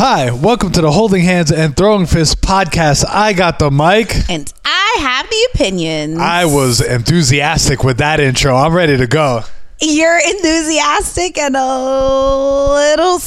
Hi, 0.00 0.30
welcome 0.30 0.72
to 0.72 0.80
the 0.80 0.90
Holding 0.90 1.22
Hands 1.22 1.50
and 1.52 1.76
Throwing 1.76 2.06
Fists 2.06 2.34
podcast. 2.34 3.04
I 3.06 3.32
got 3.32 3.58
the 3.58 3.70
mic. 3.70 4.14
And 4.30 4.50
I 4.64 4.96
have 5.00 5.28
the 5.28 5.48
opinions. 5.52 6.18
I 6.18 6.44
was 6.44 6.80
enthusiastic 6.80 7.84
with 7.84 7.98
that 7.98 8.18
intro. 8.20 8.56
I'm 8.56 8.72
ready 8.72 8.96
to 8.96 9.06
go. 9.06 9.42
You're 9.80 10.18
enthusiastic 10.18 11.36
and 11.36 11.56
a 11.56 12.72
little 12.74 13.18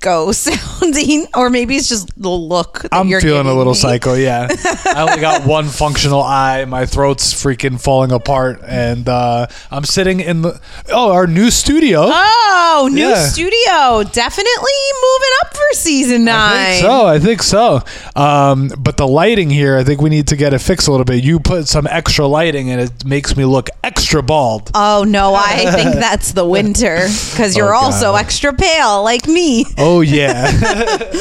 psycho 0.00 0.32
sounding, 0.80 1.26
or 1.34 1.50
maybe 1.50 1.76
it's 1.76 1.88
just 1.88 2.10
the 2.20 2.28
look. 2.28 2.82
That 2.82 2.94
I'm 2.94 3.08
you're 3.08 3.20
feeling 3.20 3.46
a 3.46 3.54
little 3.54 3.72
me. 3.72 3.78
psycho, 3.78 4.14
yeah. 4.14 4.48
I 4.86 5.02
only 5.08 5.20
got 5.20 5.44
one 5.46 5.66
functional 5.66 6.22
eye. 6.22 6.64
My 6.64 6.86
throat's 6.86 7.32
freaking 7.34 7.80
falling 7.80 8.12
apart. 8.12 8.60
And 8.66 9.08
uh, 9.08 9.46
I'm 9.70 9.84
sitting 9.84 10.20
in 10.20 10.42
the, 10.42 10.60
oh, 10.90 11.12
our 11.12 11.26
new 11.26 11.50
studio. 11.50 12.02
Oh, 12.04 12.88
new 12.92 13.08
Yeah. 13.08 13.26
studio. 13.26 14.02
Definitely 14.12 14.72
moving 15.02 15.34
up 15.44 15.54
for 15.56 15.64
season 15.72 16.24
nine. 16.24 16.34
I 16.56 16.70
think 16.72 16.82
so. 16.82 17.06
I 17.06 17.18
think 17.18 17.42
so. 17.42 18.20
Um, 18.20 18.70
but 18.78 18.96
the 18.96 19.06
lighting 19.08 19.50
here, 19.50 19.76
I 19.76 19.84
think 19.84 20.00
we 20.00 20.10
need 20.10 20.28
to 20.28 20.36
get 20.36 20.54
it 20.54 20.60
fixed 20.60 20.88
a 20.88 20.90
little 20.90 21.04
bit. 21.04 21.24
You 21.24 21.40
put 21.40 21.66
some 21.68 21.86
extra 21.86 22.26
lighting, 22.26 22.70
and 22.70 22.80
it 22.80 23.04
makes 23.04 23.36
me 23.36 23.44
look 23.44 23.68
extra 23.82 24.22
bald. 24.22 24.70
Oh 24.74 25.04
no, 25.06 25.34
I 25.34 25.70
think 25.72 25.94
that's 25.94 26.32
the 26.32 26.44
winter 26.44 27.06
because 27.30 27.56
you're 27.56 27.74
Oh, 27.74 27.78
also 27.88 28.14
extra 28.14 28.52
pale 28.52 29.02
like 29.02 29.26
me. 29.26 29.64
Oh 29.76 29.87
Oh, 29.90 30.02
yeah, 30.02 30.46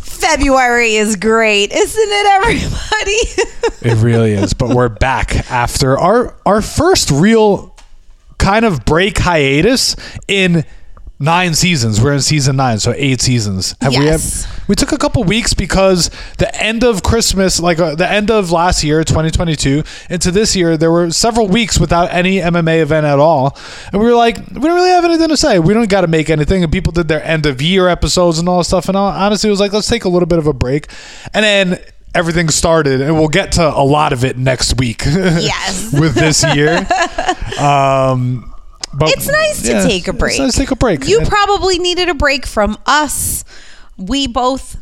February 0.00 0.94
is 0.94 1.14
great, 1.16 1.70
isn't 1.72 2.08
it, 2.10 2.26
everybody? 2.26 3.90
it 3.90 4.02
really 4.02 4.32
is. 4.32 4.54
But 4.54 4.70
we're 4.74 4.88
back 4.88 5.50
after 5.50 5.98
our 5.98 6.34
our 6.46 6.62
first 6.62 7.10
real 7.10 7.76
kind 8.38 8.64
of 8.64 8.86
break 8.86 9.18
hiatus 9.18 9.94
in 10.26 10.64
nine 11.18 11.54
seasons. 11.54 12.00
We're 12.00 12.12
in 12.14 12.20
season 12.20 12.56
nine, 12.56 12.78
so 12.78 12.92
eight 12.96 13.20
seasons. 13.20 13.74
Have 13.80 13.96
we? 13.96 14.04
Yes. 14.04 14.44
Have, 14.44 14.68
we 14.68 14.74
took 14.74 14.92
a 14.92 14.98
couple 14.98 15.24
weeks 15.24 15.54
because 15.54 16.10
the 16.38 16.54
end 16.62 16.84
of 16.84 17.02
Christmas, 17.02 17.60
like 17.60 17.78
uh, 17.78 17.94
the 17.94 18.10
end 18.10 18.30
of 18.30 18.50
last 18.50 18.84
year, 18.84 19.02
2022, 19.02 19.82
into 20.10 20.30
this 20.30 20.54
year, 20.54 20.76
there 20.76 20.90
were 20.90 21.10
several 21.10 21.48
weeks 21.48 21.78
without 21.78 22.12
any 22.12 22.38
MMA 22.38 22.80
event 22.80 23.06
at 23.06 23.18
all, 23.18 23.56
and 23.92 24.00
we 24.00 24.08
were 24.08 24.14
like, 24.14 24.36
we 24.38 24.60
don't 24.60 24.74
really 24.74 24.90
have 24.90 25.04
anything 25.04 25.28
to 25.28 25.36
say. 25.36 25.58
We 25.58 25.74
don't 25.74 25.88
got 25.88 26.02
to 26.02 26.06
make 26.08 26.30
anything. 26.30 26.62
And 26.62 26.72
people 26.72 26.92
did 26.92 27.08
their 27.08 27.22
end 27.22 27.46
of 27.46 27.60
year 27.60 27.88
episodes 27.88 28.38
and 28.38 28.48
all 28.48 28.58
that 28.58 28.64
stuff. 28.64 28.88
And 28.88 28.96
all, 28.96 29.10
honestly, 29.10 29.48
it 29.48 29.50
was 29.50 29.60
like, 29.60 29.72
let's 29.72 29.88
take 29.88 30.04
a 30.04 30.08
little 30.08 30.26
bit 30.28 30.38
of 30.38 30.46
a 30.46 30.52
break, 30.54 30.88
and 31.34 31.44
then. 31.44 31.78
Everything 32.14 32.48
started, 32.48 33.02
and 33.02 33.14
we'll 33.16 33.28
get 33.28 33.52
to 33.52 33.68
a 33.68 33.84
lot 33.84 34.14
of 34.14 34.24
it 34.24 34.38
next 34.38 34.78
week. 34.78 35.02
Yes. 35.06 35.92
with 35.92 36.14
this 36.14 36.42
year. 36.54 36.88
Um, 37.60 38.54
but 38.92 39.10
It's 39.10 39.28
nice 39.28 39.62
to 39.62 39.72
yeah, 39.72 39.86
take 39.86 40.08
a 40.08 40.12
break. 40.12 40.32
It's 40.32 40.40
nice 40.40 40.52
to 40.52 40.58
take 40.58 40.70
a 40.70 40.76
break. 40.76 41.06
You 41.06 41.20
probably 41.24 41.78
needed 41.78 42.08
a 42.08 42.14
break 42.14 42.46
from 42.46 42.78
us. 42.86 43.44
We 43.96 44.26
both 44.26 44.76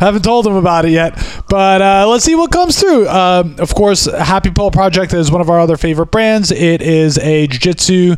Haven't 0.00 0.22
told 0.22 0.46
him 0.46 0.56
about 0.56 0.84
it 0.84 0.90
yet, 0.90 1.14
but 1.48 1.80
uh, 1.80 2.06
let's 2.08 2.24
see 2.24 2.34
what 2.34 2.50
comes 2.50 2.78
through. 2.78 3.08
Um, 3.08 3.56
of 3.58 3.74
course, 3.74 4.06
Happy 4.06 4.50
Pill 4.50 4.70
Project 4.70 5.14
is 5.14 5.30
one 5.30 5.40
of 5.40 5.48
our 5.48 5.60
other 5.60 5.76
favorite 5.76 6.10
brands. 6.10 6.50
It 6.50 6.82
is 6.82 7.16
a 7.18 7.46
jiu-jitsu 7.46 8.16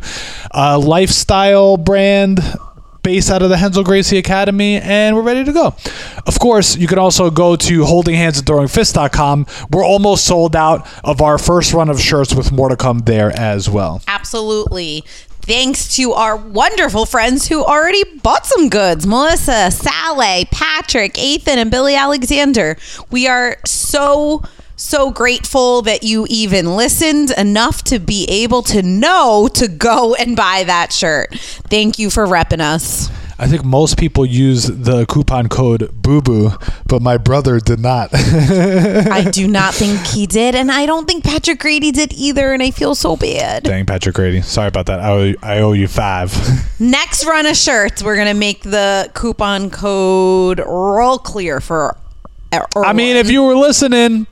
uh, 0.53 0.79
lifestyle 0.79 1.77
brand 1.77 2.39
out 3.07 3.41
of 3.41 3.49
the 3.49 3.55
Hensel 3.55 3.85
Gracie 3.85 4.17
Academy, 4.17 4.81
and 4.81 5.15
we're 5.15 5.21
ready 5.21 5.45
to 5.45 5.53
go. 5.53 5.67
Of 6.25 6.39
course, 6.39 6.75
you 6.75 6.87
can 6.87 6.99
also 6.99 7.29
go 7.31 7.55
to 7.55 7.81
holdinghandsandthrowingfists.com. 7.81 9.45
We're 9.71 9.85
almost 9.85 10.25
sold 10.25 10.57
out 10.57 10.85
of 11.05 11.21
our 11.21 11.37
first 11.37 11.73
run 11.73 11.89
of 11.89 12.01
shirts 12.01 12.35
with 12.35 12.51
more 12.51 12.67
to 12.67 12.75
come 12.75 12.99
there 12.99 13.31
as 13.31 13.69
well. 13.69 14.01
Absolutely. 14.09 15.05
Thanks 15.41 15.95
to 15.95 16.11
our 16.11 16.35
wonderful 16.35 17.05
friends 17.05 17.47
who 17.47 17.63
already 17.63 18.03
bought 18.17 18.45
some 18.45 18.67
goods 18.67 19.07
Melissa, 19.07 19.71
Sally, 19.71 20.45
Patrick, 20.51 21.17
Ethan, 21.17 21.59
and 21.59 21.71
Billy 21.71 21.95
Alexander. 21.95 22.75
We 23.09 23.29
are 23.29 23.55
so, 23.65 24.43
so 24.77 25.11
grateful 25.11 25.81
that 25.81 26.03
you 26.03 26.25
even 26.29 26.75
listened 26.75 27.31
enough 27.31 27.83
to 27.85 27.99
be 27.99 28.25
able 28.29 28.61
to 28.61 28.81
know 28.81 29.49
to 29.55 29.67
go 29.67 30.15
and 30.15 30.35
buy 30.35 30.63
that 30.65 30.93
shirt. 30.93 31.35
Thank 31.69 31.99
you 31.99 32.09
for 32.09 32.25
repping 32.25 32.61
us. 32.61 33.09
I 33.39 33.47
think 33.47 33.63
most 33.63 33.99
people 33.99 34.25
use 34.25 34.65
the 34.65 35.05
coupon 35.05 35.47
code 35.47 35.91
Boo 35.93 36.21
Boo, 36.21 36.51
but 36.87 37.03
my 37.03 37.17
brother 37.17 37.59
did 37.59 37.79
not. 37.79 38.09
I 38.13 39.29
do 39.31 39.47
not 39.47 39.75
think 39.75 39.99
he 40.07 40.25
did, 40.25 40.55
and 40.55 40.71
I 40.71 40.87
don't 40.87 41.07
think 41.07 41.23
Patrick 41.23 41.59
Grady 41.59 41.91
did 41.91 42.13
either, 42.13 42.51
and 42.51 42.63
I 42.63 42.71
feel 42.71 42.95
so 42.95 43.15
bad. 43.15 43.63
Dang, 43.63 43.85
Patrick 43.85 44.15
Grady. 44.15 44.41
Sorry 44.41 44.67
about 44.67 44.87
that. 44.87 44.99
I 44.99 45.09
owe, 45.11 45.33
I 45.43 45.59
owe 45.59 45.73
you 45.73 45.87
five. 45.87 46.35
Next 46.79 47.25
run 47.25 47.45
of 47.45 47.55
shirts, 47.55 48.01
we're 48.01 48.15
gonna 48.17 48.33
make 48.33 48.63
the 48.63 49.11
coupon 49.13 49.69
code 49.69 50.59
roll 50.59 51.19
clear 51.19 51.59
for. 51.59 51.95
I 52.51 52.93
mean, 52.93 53.17
if 53.17 53.29
you 53.29 53.43
were 53.43 53.55
listening, 53.55 54.25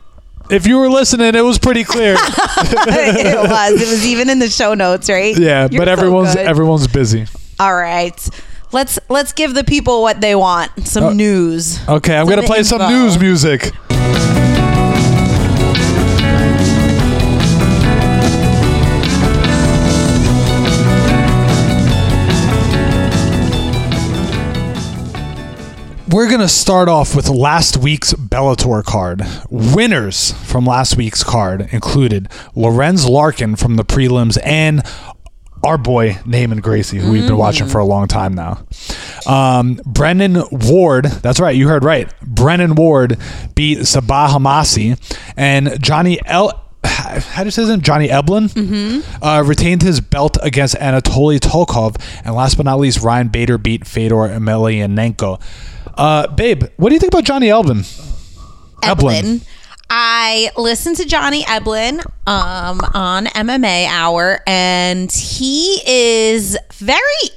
if 0.49 0.67
you 0.67 0.77
were 0.77 0.89
listening, 0.89 1.35
it 1.35 1.41
was 1.43 1.57
pretty 1.59 1.83
clear. 1.83 2.13
it 2.17 3.49
was, 3.49 3.81
it 3.81 3.87
was 3.89 4.05
even 4.05 4.29
in 4.29 4.39
the 4.39 4.49
show 4.49 4.73
notes, 4.73 5.09
right? 5.09 5.37
yeah, 5.37 5.67
You're 5.71 5.81
but 5.81 5.87
so 5.87 5.91
everyone's 5.91 6.35
good. 6.35 6.45
everyone's 6.47 6.87
busy. 6.87 7.25
All 7.59 7.75
right, 7.75 8.29
let's 8.71 8.99
let's 9.09 9.33
give 9.33 9.53
the 9.53 9.63
people 9.63 10.01
what 10.01 10.21
they 10.21 10.35
want. 10.35 10.71
Some 10.87 11.03
Uh, 11.05 11.13
news. 11.13 11.79
Okay, 11.87 12.15
I'm 12.17 12.27
gonna 12.27 12.43
play 12.43 12.63
some 12.63 12.81
news 12.91 13.17
music. 13.19 13.71
We're 26.15 26.29
going 26.29 26.39
to 26.39 26.47
start 26.47 26.87
off 26.87 27.13
with 27.13 27.27
last 27.27 27.75
week's 27.75 28.13
Bellator 28.13 28.81
card. 28.85 29.21
Winners 29.49 30.31
from 30.31 30.65
last 30.65 30.95
week's 30.95 31.25
card 31.25 31.67
included 31.73 32.29
Lorenz 32.55 33.05
Larkin 33.05 33.57
from 33.57 33.75
the 33.75 33.83
prelims 33.83 34.37
and 34.41 34.81
our 35.61 35.77
boy 35.77 36.11
Neiman 36.23 36.61
Gracie, 36.61 36.99
who 36.99 37.11
we've 37.11 37.27
been 37.27 37.35
watching 37.35 37.67
for 37.67 37.79
a 37.79 37.83
long 37.83 38.07
time 38.07 38.33
now. 38.33 38.65
Um, 39.27 39.81
Brennan 39.85 40.41
Ward, 40.53 41.03
that's 41.03 41.41
right, 41.41 41.53
you 41.53 41.67
heard 41.67 41.83
right. 41.83 42.09
Brennan 42.21 42.75
Ward 42.75 43.19
beat 43.53 43.79
Sabah 43.79 44.29
Homasi, 44.29 44.97
and 45.35 45.83
Johnny 45.83 46.21
El. 46.25 46.61
How 46.85 47.43
do 47.43 47.47
you 47.47 47.51
say 47.51 47.63
his 47.63 47.71
name? 47.71 47.81
Johnny 47.81 48.07
Eblen 48.07 49.03
uh, 49.21 49.43
retained 49.43 49.81
his 49.81 49.99
belt 49.99 50.37
against 50.41 50.75
Anatoly 50.75 51.39
Tokov, 51.39 52.01
and 52.23 52.33
last 52.35 52.55
but 52.55 52.63
not 52.63 52.79
least, 52.79 53.01
Ryan 53.01 53.27
Bader 53.27 53.57
beat 53.57 53.85
Fedor 53.85 54.29
Emelianenko. 54.29 55.41
Uh, 55.97 56.27
babe, 56.27 56.63
what 56.77 56.89
do 56.89 56.95
you 56.95 56.99
think 56.99 57.13
about 57.13 57.23
Johnny 57.23 57.49
Elvin? 57.49 57.79
Eblen. 58.81 59.45
I 59.89 60.51
listened 60.57 60.97
to 60.97 61.05
Johnny 61.05 61.43
Eblen 61.43 61.99
um, 62.27 62.79
on 62.93 63.25
MMA 63.27 63.87
Hour, 63.87 64.41
and 64.47 65.11
he 65.11 65.81
is 65.85 66.57
very 66.73 67.29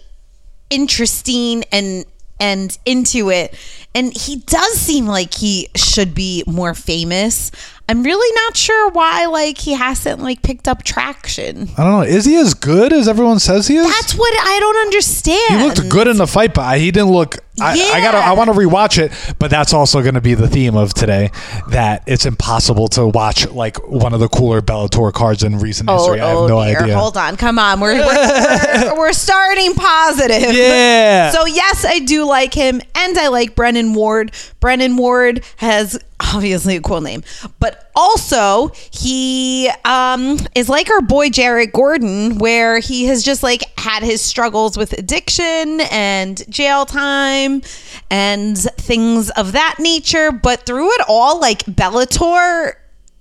interesting 0.70 1.64
and 1.70 2.04
and 2.40 2.78
into 2.86 3.30
it. 3.30 3.54
And 3.94 4.16
he 4.16 4.36
does 4.36 4.74
seem 4.74 5.06
like 5.06 5.34
he 5.34 5.68
should 5.74 6.14
be 6.14 6.44
more 6.46 6.74
famous. 6.74 7.50
I'm 7.90 8.02
really 8.02 8.34
not 8.44 8.56
sure 8.56 8.90
why 8.90 9.26
like 9.26 9.56
he 9.58 9.72
hasn't 9.72 10.20
like 10.20 10.42
picked 10.42 10.68
up 10.68 10.82
traction. 10.82 11.68
I 11.78 11.84
don't 11.84 11.92
know. 11.92 12.02
Is 12.02 12.24
he 12.26 12.36
as 12.36 12.52
good 12.54 12.92
as 12.92 13.08
everyone 13.08 13.38
says 13.38 13.66
he 13.66 13.76
is? 13.76 13.86
That's 13.86 14.14
what 14.14 14.34
I 14.38 14.58
don't 14.60 14.76
understand. 14.78 15.60
he 15.60 15.66
looked 15.66 15.88
good 15.88 16.06
in 16.06 16.18
the 16.18 16.26
fight, 16.26 16.52
but 16.54 16.78
he 16.78 16.90
didn't 16.90 17.10
look. 17.12 17.36
I, 17.60 17.72
I 17.72 18.00
gotta. 18.00 18.18
I 18.18 18.32
want 18.34 18.50
to 18.52 18.56
rewatch 18.56 18.98
it, 19.02 19.10
but 19.40 19.50
that's 19.50 19.72
also 19.74 20.00
going 20.02 20.14
to 20.14 20.20
be 20.20 20.34
the 20.34 20.46
theme 20.46 20.76
of 20.76 20.94
today. 20.94 21.32
That 21.70 22.04
it's 22.06 22.24
impossible 22.24 22.86
to 22.88 23.08
watch 23.08 23.48
like 23.50 23.84
one 23.88 24.12
of 24.14 24.20
the 24.20 24.28
cooler 24.28 24.60
Bellator 24.60 25.12
cards 25.12 25.42
in 25.42 25.58
recent 25.58 25.88
Oh, 25.90 25.96
history. 25.96 26.20
I 26.20 26.28
have 26.28 26.36
oh 26.38 26.46
no 26.46 26.64
dear. 26.64 26.80
idea. 26.82 26.96
Hold 26.96 27.16
on. 27.16 27.36
Come 27.36 27.58
on. 27.58 27.80
We're, 27.80 27.94
we're, 27.94 28.06
we're, 28.06 28.96
we're 28.98 29.12
starting 29.12 29.74
positive. 29.74 30.52
Yeah. 30.54 31.30
So, 31.32 31.46
yes, 31.46 31.84
I 31.84 31.98
do 31.98 32.24
like 32.28 32.54
him 32.54 32.80
and 32.94 33.18
I 33.18 33.26
like 33.26 33.56
Brennan 33.56 33.92
Ward. 33.92 34.30
Brennan 34.60 34.96
Ward 34.96 35.42
has 35.56 35.98
obviously 36.34 36.76
a 36.76 36.80
cool 36.80 37.00
name, 37.00 37.22
but 37.58 37.90
also 37.94 38.70
he 38.90 39.70
um, 39.84 40.38
is 40.54 40.68
like 40.68 40.90
our 40.90 41.00
boy 41.00 41.30
Jared 41.30 41.72
Gordon, 41.72 42.38
where 42.38 42.78
he 42.78 43.06
has 43.06 43.22
just 43.22 43.42
like 43.42 43.62
had 43.78 44.02
his 44.02 44.20
struggles 44.20 44.76
with 44.76 44.92
addiction 44.92 45.80
and 45.90 46.42
jail 46.50 46.86
time 46.86 47.62
and 48.10 48.58
things 48.58 49.30
of 49.30 49.52
that 49.52 49.76
nature. 49.78 50.32
But 50.32 50.66
through 50.66 50.92
it 50.92 51.02
all, 51.08 51.40
like 51.40 51.64
Bellator 51.64 52.74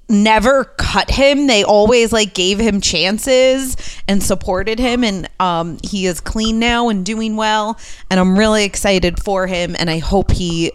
never 0.09 0.63
cut 0.63 1.11
him. 1.11 1.47
They 1.47 1.63
always 1.63 2.13
like 2.13 2.33
gave 2.33 2.59
him 2.59 2.81
chances 2.81 3.75
and 4.07 4.23
supported 4.23 4.79
him. 4.79 5.03
And 5.03 5.29
um 5.39 5.77
he 5.83 6.05
is 6.05 6.21
clean 6.21 6.59
now 6.59 6.89
and 6.89 7.05
doing 7.05 7.35
well. 7.35 7.77
And 8.09 8.19
i'm 8.19 8.37
really 8.37 8.63
excited 8.63 9.21
for 9.21 9.47
him. 9.47 9.75
And 9.77 9.89
i 9.89 9.99
hope 9.99 10.31
he 10.31 10.71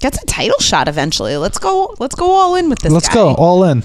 gets 0.00 0.20
a 0.22 0.26
title 0.26 0.58
shot 0.58 0.88
eventually 0.88 1.36
let's 1.36 1.58
go 1.58 1.94
let's 1.98 2.14
go 2.14 2.30
all 2.30 2.54
in 2.56 2.68
with 2.68 2.78
this 2.80 2.92
Let's 2.92 3.08
guy. 3.08 3.14
go 3.14 3.34
all 3.34 3.64
in. 3.64 3.84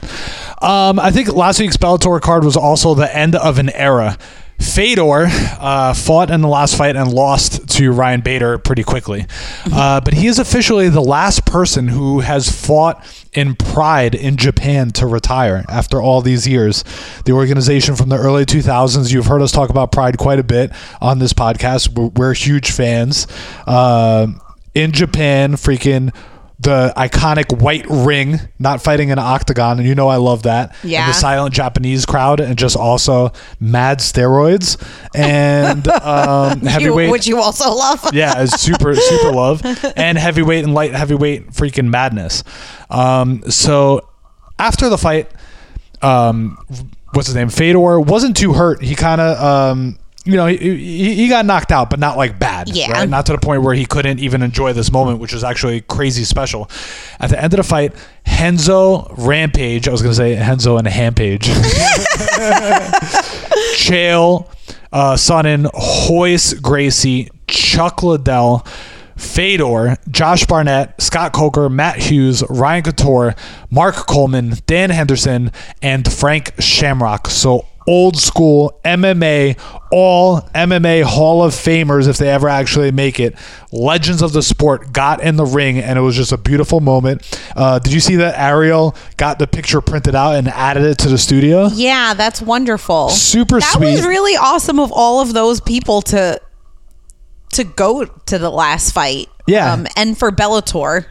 Um, 0.62 1.00
I 1.00 1.12
think 1.12 1.34
last 1.34 1.60
week's 1.60 1.78
Bellator 1.78 2.22
card 2.22 2.44
was 2.44 2.56
also 2.58 2.96
the 2.96 3.14
end 3.16 3.36
of 3.36 3.60
an 3.60 3.70
era. 3.70 4.18
Fedor 4.58 5.26
uh, 5.60 5.94
fought 5.94 6.32
in 6.32 6.40
the 6.40 6.48
last 6.48 6.78
fight 6.78 6.96
and 6.96 7.12
lost 7.14 7.68
to 7.78 7.92
Ryan 7.92 8.22
Bader 8.22 8.58
pretty 8.58 8.84
quickly, 8.84 9.26
uh, 9.74 10.00
but 10.00 10.14
he 10.14 10.28
is 10.28 10.40
officially 10.40 10.88
the 10.88 11.02
last 11.02 11.46
person 11.46 11.90
who 11.90 12.22
has 12.22 12.50
fought 12.50 13.06
in 13.34 13.56
Pride 13.56 14.16
in 14.16 14.38
Japan 14.38 14.92
to 14.92 15.08
retire 15.08 15.66
after 15.68 16.02
all 16.02 16.22
these 16.22 16.48
years. 16.48 16.86
The 17.26 17.34
organization 17.34 17.98
from 17.98 18.08
the 18.08 18.16
early 18.18 18.46
2000s. 18.46 19.12
You've 19.12 19.26
heard 19.26 19.42
us 19.42 19.52
talk 19.52 19.70
about 19.70 19.92
Pride 19.92 20.18
quite 20.18 20.40
a 20.40 20.44
bit 20.44 20.72
on 21.02 21.20
this 21.20 21.34
podcast. 21.34 21.90
We're, 21.90 22.08
we're 22.16 22.34
huge 22.34 22.72
fans. 22.72 23.28
Um 23.68 24.40
in 24.75 24.92
Japan, 24.92 25.54
freaking 25.54 26.13
the 26.57 26.94
iconic 26.95 27.62
white 27.62 27.86
ring, 27.89 28.39
not 28.60 28.81
fighting 28.81 29.10
in 29.10 29.19
an 29.19 29.25
octagon, 29.25 29.77
and 29.77 29.86
you 29.88 29.94
know 29.94 30.07
I 30.07 30.16
love 30.16 30.44
that. 30.44 30.74
And 30.83 30.92
Yeah. 30.92 31.07
the 31.07 31.13
silent 31.13 31.54
Japanese 31.54 32.06
crowd, 32.06 32.39
and 32.39 32.57
just 32.57 32.77
also 32.77 33.31
mad 33.60 34.00
steroids 34.00 34.77
and 35.13 35.86
um, 36.01 36.62
heavyweight. 36.62 37.12
which 37.12 37.27
you 37.27 37.39
also 37.42 37.74
love 37.74 38.07
yeah, 38.13 38.42
it's 38.42 38.62
super 38.62 38.95
super 38.95 39.31
love 39.33 39.62
and 39.98 40.18
heavyweight 40.18 40.63
and 40.63 40.74
light 40.74 40.94
heavyweight 40.94 41.48
freaking 41.51 41.89
madness. 41.89 42.44
Um, 42.89 43.44
so 43.51 44.07
after 44.57 44.88
the 44.88 44.98
fight, 44.98 45.30
um, 46.01 46.57
what's 47.13 47.27
his 47.27 47.36
name? 47.36 47.50
Fedor 47.50 48.00
wasn't 48.00 48.38
too 48.38 48.54
hurt. 48.54 48.81
He 48.81 48.95
kind 48.95 49.19
of. 49.19 49.44
Um, 49.44 50.00
you 50.25 50.36
know, 50.36 50.48
he, 50.48 51.16
he, 51.16 51.27
got 51.27 51.45
knocked 51.45 51.72
out, 51.72 51.92
but 51.92 52.00
not 52.00 52.18
like 52.18 52.39
bad. 52.39 52.69
Yeah. 52.69 52.92
Right? 52.92 53.07
Not 53.07 53.27
to 53.27 53.31
the 53.33 53.38
point 53.38 53.62
where 53.62 53.75
he 53.75 53.86
couldn't 53.86 54.19
even 54.19 54.42
enjoy 54.42 54.74
this 54.74 54.92
moment, 54.92 55.19
which 55.19 55.33
was 55.33 55.44
actually 55.44 55.81
crazy 55.81 56.24
special. 56.24 56.69
At 57.19 57.30
the 57.30 57.42
end 57.42 57.54
of 57.54 57.57
the 57.57 57.63
fight, 57.63 57.94
Henzo 58.25 59.13
Rampage, 59.18 59.88
I 59.88 59.92
was 59.92 60.01
going 60.01 60.13
to 60.13 60.16
say 60.16 60.36
Henzo 60.36 60.80
and 60.80 60.88
Hampage. 60.88 61.45
Chael, 63.75 64.50
uh, 64.92 65.13
Sonnen, 65.13 65.69
Hoyce 65.75 66.56
Gracie, 66.60 67.30
Chuck 67.48 68.01
Liddell, 68.01 68.66
Fedor, 69.18 69.95
Josh 70.10 70.45
Barnett, 70.45 71.00
Scott 71.00 71.33
Coker, 71.33 71.69
Matt 71.69 71.98
Hughes, 71.98 72.44
Ryan 72.50 72.83
Couture, 72.83 73.36
Mark 73.69 73.95
Coleman, 73.95 74.56
Dan 74.66 74.89
Henderson, 74.89 75.51
and 75.83 76.12
Frank 76.12 76.54
Shamrock. 76.60 77.27
So 77.27 77.68
old 77.88 78.18
school 78.18 78.80
MMA, 78.84 79.60
all 79.92 80.42
MMA 80.56 81.04
Hall 81.04 81.44
of 81.44 81.54
Famers 81.54 82.08
if 82.08 82.18
they 82.18 82.30
ever 82.30 82.50
actually 82.50 82.92
make 82.92 83.20
it. 83.20 83.36
Legends 83.72 84.22
of 84.22 84.34
the 84.34 84.42
sport 84.42 84.92
got 84.94 85.22
in 85.22 85.36
the 85.36 85.46
ring, 85.46 85.78
and 85.80 86.00
it 86.00 86.02
was 86.02 86.16
just 86.16 86.32
a 86.32 86.38
beautiful 86.38 86.80
moment. 86.80 87.40
Uh, 87.56 87.78
did 87.80 87.94
you 87.94 88.00
see 88.00 88.16
that 88.18 88.40
Ariel 88.40 88.96
got 89.18 89.38
the 89.40 89.48
picture 89.48 89.82
printed 89.82 90.16
out 90.16 90.36
and 90.36 90.48
added 90.48 90.84
it 90.84 90.98
to 91.00 91.10
the 91.10 91.18
studio? 91.18 91.68
yeah 91.74 92.14
that's 92.14 92.42
wonderful 92.42 93.10
Super 93.10 93.60
that 93.60 93.74
sweet. 93.74 93.86
That 93.88 93.92
was 93.98 94.06
really 94.08 94.36
awesome 94.36 94.80
of 94.80 94.92
all 94.92 95.22
of 95.22 95.34
those 95.34 95.60
people 95.62 96.02
to 96.04 96.40
to 97.54 97.64
go 97.64 98.06
to 98.06 98.38
the 98.38 98.50
last 98.50 98.92
fight 98.94 99.28
Yeah. 99.48 99.72
um, 99.74 99.88
and 99.96 100.18
for 100.18 100.32
bellator 100.32 101.06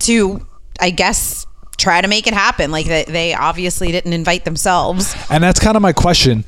to 0.00 0.46
i 0.80 0.90
guess 0.90 1.46
try 1.76 2.00
to 2.00 2.08
make 2.08 2.26
it 2.26 2.34
happen 2.34 2.70
like 2.70 2.86
they, 2.86 3.04
they 3.04 3.34
obviously 3.34 3.92
didn't 3.92 4.12
invite 4.12 4.44
themselves 4.44 5.14
And 5.30 5.42
that's 5.42 5.60
kind 5.60 5.76
of 5.76 5.82
my 5.82 5.92
question. 5.92 6.44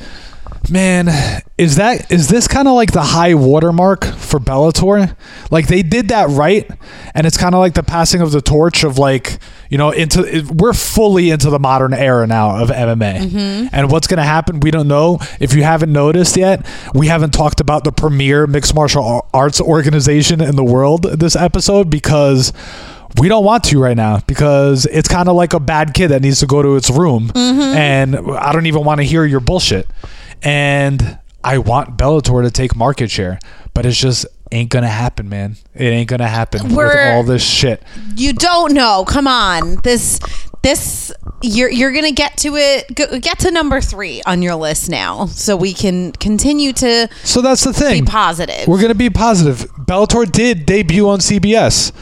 Man, 0.70 1.08
is 1.56 1.76
that 1.76 2.10
is 2.10 2.28
this 2.28 2.48
kind 2.48 2.68
of 2.68 2.74
like 2.74 2.92
the 2.92 3.02
high 3.02 3.34
watermark 3.34 4.04
for 4.04 4.40
Bellator? 4.40 5.16
Like 5.50 5.68
they 5.68 5.82
did 5.82 6.08
that 6.08 6.28
right, 6.30 6.68
and 7.14 7.26
it's 7.26 7.36
kind 7.36 7.54
of 7.54 7.60
like 7.60 7.74
the 7.74 7.82
passing 7.82 8.20
of 8.20 8.32
the 8.32 8.40
torch 8.40 8.82
of 8.82 8.98
like 8.98 9.38
you 9.70 9.78
know 9.78 9.90
into 9.90 10.46
we're 10.52 10.72
fully 10.72 11.30
into 11.30 11.48
the 11.48 11.58
modern 11.58 11.94
era 11.94 12.26
now 12.26 12.60
of 12.60 12.70
MMA, 12.70 13.30
mm-hmm. 13.30 13.66
and 13.72 13.90
what's 13.90 14.06
going 14.08 14.18
to 14.18 14.24
happen 14.24 14.60
we 14.60 14.70
don't 14.70 14.88
know. 14.88 15.18
If 15.38 15.54
you 15.54 15.62
haven't 15.62 15.92
noticed 15.92 16.36
yet, 16.36 16.66
we 16.92 17.06
haven't 17.06 17.30
talked 17.30 17.60
about 17.60 17.84
the 17.84 17.92
premier 17.92 18.46
mixed 18.46 18.74
martial 18.74 19.28
arts 19.32 19.60
organization 19.60 20.40
in 20.40 20.56
the 20.56 20.64
world 20.64 21.04
this 21.04 21.36
episode 21.36 21.88
because 21.88 22.52
we 23.18 23.28
don't 23.28 23.44
want 23.44 23.64
to 23.64 23.80
right 23.80 23.96
now 23.96 24.20
because 24.26 24.86
it's 24.86 25.08
kind 25.08 25.28
of 25.28 25.34
like 25.36 25.54
a 25.54 25.60
bad 25.60 25.94
kid 25.94 26.08
that 26.08 26.22
needs 26.22 26.40
to 26.40 26.46
go 26.46 26.62
to 26.62 26.76
its 26.76 26.90
room 26.90 27.28
mm-hmm. 27.28 27.60
and 27.76 28.16
I 28.16 28.52
don't 28.52 28.66
even 28.66 28.84
want 28.84 28.98
to 29.00 29.04
hear 29.04 29.24
your 29.24 29.40
bullshit. 29.40 29.86
And 30.42 31.18
I 31.42 31.58
want 31.58 31.96
Bellator 31.96 32.42
to 32.44 32.50
take 32.50 32.76
market 32.76 33.10
share, 33.10 33.38
but 33.74 33.86
it's 33.86 33.98
just 33.98 34.26
ain't 34.52 34.70
gonna 34.70 34.88
happen, 34.88 35.28
man. 35.28 35.56
It 35.74 35.84
ain't 35.86 36.08
gonna 36.08 36.28
happen 36.28 36.64
with 36.68 36.76
We're- 36.76 37.14
all 37.16 37.22
this 37.22 37.42
shit. 37.44 37.82
you 38.16 38.32
don't 38.32 38.72
know 38.72 39.04
come 39.06 39.26
on 39.26 39.76
this 39.82 40.18
this 40.62 41.12
you're 41.42 41.70
you're 41.70 41.92
gonna 41.92 42.10
get 42.12 42.36
to 42.38 42.56
it 42.56 42.88
get 43.22 43.38
to 43.40 43.50
number 43.50 43.80
three 43.80 44.20
on 44.26 44.42
your 44.42 44.54
list 44.56 44.88
now 44.90 45.26
so 45.26 45.56
we 45.56 45.72
can 45.72 46.10
continue 46.12 46.72
to 46.72 47.08
So 47.24 47.40
that's 47.42 47.62
the 47.62 47.70
be 47.72 47.78
thing. 47.78 48.04
positive 48.06 48.66
We're 48.66 48.80
gonna 48.80 48.94
be 48.94 49.10
positive. 49.10 49.70
Bellator 49.76 50.30
did 50.30 50.66
debut 50.66 51.08
on 51.08 51.20
CBS. 51.20 51.92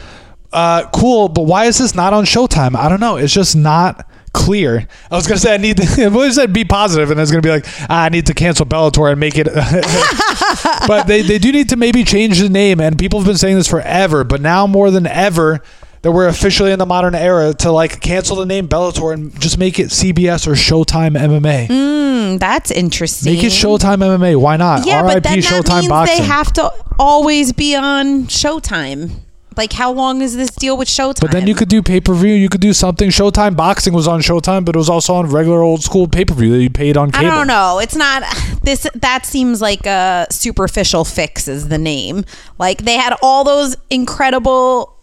Uh, 0.57 0.89
cool, 0.89 1.29
but 1.29 1.43
why 1.43 1.65
is 1.65 1.77
this 1.77 1.93
not 1.93 2.13
on 2.13 2.25
Showtime? 2.25 2.75
I 2.75 2.89
don't 2.89 2.99
know. 2.99 3.17
It's 3.17 3.31
just 3.31 3.55
not 3.55 4.09
clear. 4.33 4.87
I 5.11 5.15
was 5.15 5.27
gonna 5.27 5.39
say 5.39 5.53
I 5.53 5.57
need 5.57 5.77
to. 5.77 6.09
What 6.17 6.33
said 6.33 6.51
be 6.51 6.65
positive, 6.65 7.11
and 7.11 7.19
it's 7.19 7.29
gonna 7.29 7.43
be 7.43 7.51
like 7.51 7.65
ah, 7.91 8.05
I 8.05 8.09
need 8.09 8.25
to 8.25 8.33
cancel 8.33 8.65
Bellator 8.65 9.11
and 9.11 9.19
make 9.19 9.37
it. 9.37 9.45
but 10.87 11.05
they 11.05 11.21
they 11.21 11.37
do 11.37 11.51
need 11.51 11.69
to 11.69 11.75
maybe 11.75 12.03
change 12.03 12.39
the 12.39 12.49
name, 12.49 12.79
and 12.79 12.97
people 12.97 13.19
have 13.19 13.27
been 13.27 13.37
saying 13.37 13.55
this 13.55 13.67
forever. 13.67 14.23
But 14.23 14.41
now 14.41 14.65
more 14.65 14.89
than 14.89 15.05
ever. 15.05 15.61
That 16.03 16.11
we're 16.11 16.27
officially 16.27 16.71
in 16.71 16.77
the 16.77 16.85
modern 16.85 17.15
era 17.15 17.55
to 17.55 17.71
like 17.71 18.01
cancel 18.01 18.35
the 18.35 18.45
name 18.45 18.67
Bellator 18.67 19.13
and 19.13 19.37
just 19.41 19.57
make 19.57 19.79
it 19.79 19.87
CBS 19.87 20.45
or 20.47 20.51
Showtime 20.51 21.17
MMA. 21.17 21.67
Mm, 21.67 22.39
that's 22.39 22.69
interesting 22.69 23.33
Make 23.33 23.43
it 23.43 23.51
Showtime 23.51 23.97
MMA. 23.97 24.39
Why 24.39 24.57
not? 24.57 24.85
yeah 24.85 25.01
RIP 25.01 25.13
but 25.15 25.23
then 25.23 25.39
that 25.39 25.65
Showtime 25.65 25.79
means 25.79 25.89
Boxing. 25.89 26.17
they 26.19 26.23
have 26.23 26.53
to 26.53 26.71
always 26.99 27.51
be 27.51 27.75
on 27.75 28.27
showtime 28.27 29.09
like 29.57 29.73
how 29.73 29.91
long 29.91 30.21
is 30.21 30.35
this 30.35 30.49
deal 30.51 30.77
with 30.77 30.87
showtime 30.87 31.21
But 31.21 31.31
then 31.31 31.47
you 31.47 31.55
could 31.55 31.69
do 31.69 31.81
pay 31.81 31.99
per 31.99 32.13
view. 32.13 32.33
You 32.33 32.49
could 32.49 32.61
do 32.61 32.73
something. 32.73 33.09
Showtime 33.09 33.55
boxing 33.55 33.93
was 33.93 34.07
on 34.07 34.21
Showtime, 34.21 34.65
but 34.65 34.75
it 34.75 34.77
was 34.77 34.89
also 34.89 35.13
on 35.15 35.27
regular 35.27 35.61
old 35.61 35.83
school 35.83 36.07
pay 36.07 36.25
per 36.25 36.33
view 36.33 36.51
that 36.51 36.61
you 36.61 36.69
paid 36.69 36.97
on 36.97 37.09
I 37.09 37.19
cable. 37.23 37.29
don't 37.29 37.47
know. 37.47 37.79
It's 37.79 37.95
not 37.95 38.23
this. 38.63 38.87
That 38.95 39.25
seems 39.25 39.61
like 39.61 39.85
a 39.85 40.27
superficial 40.29 41.05
fix. 41.05 41.47
Is 41.47 41.67
the 41.69 41.77
name 41.77 42.25
like 42.57 42.83
they 42.83 42.95
had 42.95 43.15
all 43.21 43.43
those 43.43 43.75
incredible 43.89 44.96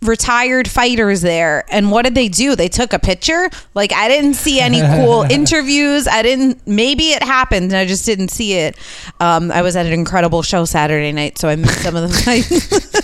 retired 0.00 0.68
fighters 0.68 1.22
there 1.22 1.64
and 1.70 1.90
what 1.90 2.02
did 2.04 2.14
they 2.14 2.28
do 2.28 2.54
they 2.54 2.68
took 2.68 2.92
a 2.92 3.00
picture 3.00 3.50
like 3.74 3.92
i 3.92 4.06
didn't 4.06 4.34
see 4.34 4.60
any 4.60 4.80
cool 4.80 5.22
interviews 5.30 6.06
i 6.06 6.22
didn't 6.22 6.64
maybe 6.68 7.08
it 7.10 7.20
happened 7.22 7.64
and 7.64 7.74
i 7.76 7.84
just 7.84 8.06
didn't 8.06 8.28
see 8.28 8.52
it 8.54 8.76
um, 9.18 9.50
i 9.50 9.60
was 9.60 9.74
at 9.74 9.86
an 9.86 9.92
incredible 9.92 10.40
show 10.40 10.64
saturday 10.64 11.10
night 11.10 11.36
so 11.36 11.48
i 11.48 11.56
missed 11.56 11.82
some 11.82 11.96
of 11.96 12.08
the 12.08 12.16
fights 12.24 12.94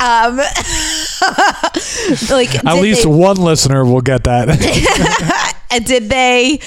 um, 0.00 0.36
like 2.30 2.54
At 2.64 2.80
least 2.80 3.02
they- 3.02 3.08
one 3.08 3.36
listener 3.36 3.84
will 3.84 4.00
get 4.00 4.24
that. 4.24 4.46
Did 5.84 6.08
they 6.10 6.60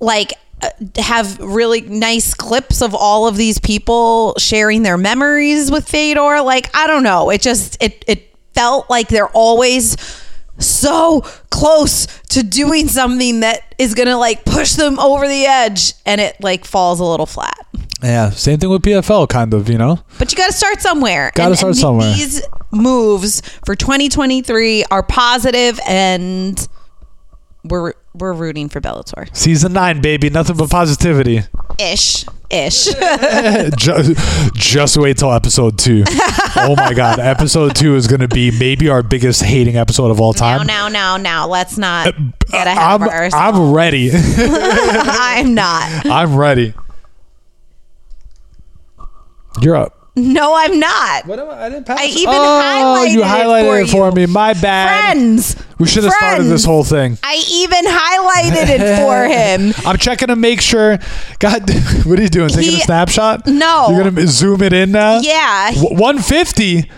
like 0.00 0.32
uh, 0.62 0.68
have 0.96 1.38
really 1.40 1.80
nice 1.82 2.34
clips 2.34 2.82
of 2.82 2.94
all 2.94 3.26
of 3.26 3.36
these 3.36 3.58
people 3.58 4.34
sharing 4.38 4.82
their 4.82 4.98
memories 4.98 5.70
with 5.70 5.88
Fedor? 5.88 6.42
Like 6.42 6.74
I 6.76 6.86
don't 6.86 7.02
know. 7.02 7.30
It 7.30 7.40
just 7.42 7.82
it 7.82 8.04
it 8.06 8.35
felt 8.56 8.90
like 8.90 9.08
they're 9.08 9.28
always 9.28 9.96
so 10.58 11.20
close 11.50 12.06
to 12.30 12.42
doing 12.42 12.88
something 12.88 13.40
that 13.40 13.74
is 13.78 13.94
gonna 13.94 14.16
like 14.16 14.44
push 14.44 14.72
them 14.72 14.98
over 14.98 15.28
the 15.28 15.44
edge 15.44 15.92
and 16.06 16.20
it 16.20 16.36
like 16.40 16.64
falls 16.64 16.98
a 16.98 17.04
little 17.04 17.26
flat. 17.26 17.58
Yeah, 18.02 18.30
same 18.30 18.58
thing 18.58 18.70
with 18.70 18.82
PFL, 18.82 19.28
kind 19.28 19.54
of. 19.54 19.68
You 19.68 19.78
know, 19.78 19.98
But 20.18 20.30
you 20.32 20.36
got 20.36 20.48
to 20.48 20.52
start 20.52 20.80
somewhere. 20.82 21.32
Gotta 21.34 21.56
start 21.56 21.70
and 21.70 21.78
somewhere. 21.78 22.12
These 22.12 22.42
moves 22.70 23.40
for 23.64 23.74
2023 23.74 24.84
are 24.90 25.02
positive, 25.02 25.80
and 25.88 26.68
we're 27.64 27.94
we're 28.18 28.32
rooting 28.32 28.68
for 28.68 28.80
Bellator. 28.80 29.34
season 29.36 29.72
nine, 29.72 30.00
baby, 30.00 30.30
nothing 30.30 30.56
but 30.56 30.70
positivity. 30.70 31.42
Ish, 31.78 32.24
ish. 32.50 32.84
just, 33.76 34.54
just 34.54 34.96
wait 34.96 35.18
till 35.18 35.32
episode 35.32 35.78
two. 35.78 36.04
oh 36.56 36.74
my 36.76 36.94
god, 36.94 37.18
episode 37.18 37.74
two 37.76 37.96
is 37.96 38.06
going 38.06 38.20
to 38.20 38.28
be 38.28 38.50
maybe 38.58 38.88
our 38.88 39.02
biggest 39.02 39.42
hating 39.42 39.76
episode 39.76 40.10
of 40.10 40.20
all 40.20 40.32
now, 40.32 40.58
time. 40.58 40.66
now, 40.66 40.88
now, 40.88 41.16
now. 41.16 41.46
Let's 41.46 41.76
not 41.76 42.08
uh, 42.08 42.12
get 42.50 42.66
ahead 42.66 42.78
I'm, 42.78 43.02
of 43.02 43.08
ourselves. 43.08 43.58
I'm 43.58 43.72
ready. 43.72 44.10
I'm 44.14 45.54
not. 45.54 46.06
I'm 46.06 46.36
ready. 46.36 46.74
You're 49.60 49.76
up. 49.76 49.95
No, 50.18 50.54
I'm 50.56 50.80
not. 50.80 51.26
What 51.26 51.38
am 51.38 51.50
I? 51.50 51.66
I 51.66 51.68
didn't 51.68 51.84
pass. 51.86 51.98
I 52.00 52.06
even 52.06 52.34
oh, 52.34 52.62
highlighted 53.04 53.12
you 53.12 53.20
it 53.20 53.26
highlighted 53.26 53.66
for 53.68 53.80
it 53.80 53.88
for 53.90 54.18
you. 54.18 54.26
me. 54.26 54.32
My 54.32 54.54
bad. 54.54 55.12
Friends. 55.12 55.56
We 55.78 55.86
should 55.86 56.04
have 56.04 56.12
started 56.14 56.44
this 56.44 56.64
whole 56.64 56.84
thing. 56.84 57.18
I 57.22 57.44
even 57.50 57.84
highlighted 57.84 58.80
it 58.80 58.98
for 58.98 59.24
him. 59.28 59.74
I'm 59.86 59.98
checking 59.98 60.28
to 60.28 60.36
make 60.36 60.62
sure. 60.62 60.98
God, 61.38 61.68
what 62.06 62.18
are 62.18 62.22
you 62.22 62.30
doing? 62.30 62.48
Taking 62.48 62.70
He- 62.70 62.80
a 62.80 62.84
snapshot? 62.84 63.46
No. 63.46 63.90
You're 63.90 64.04
gonna 64.10 64.26
zoom 64.26 64.62
it 64.62 64.72
in 64.72 64.90
now. 64.90 65.20
Yeah. 65.20 65.72
150. 65.74 66.90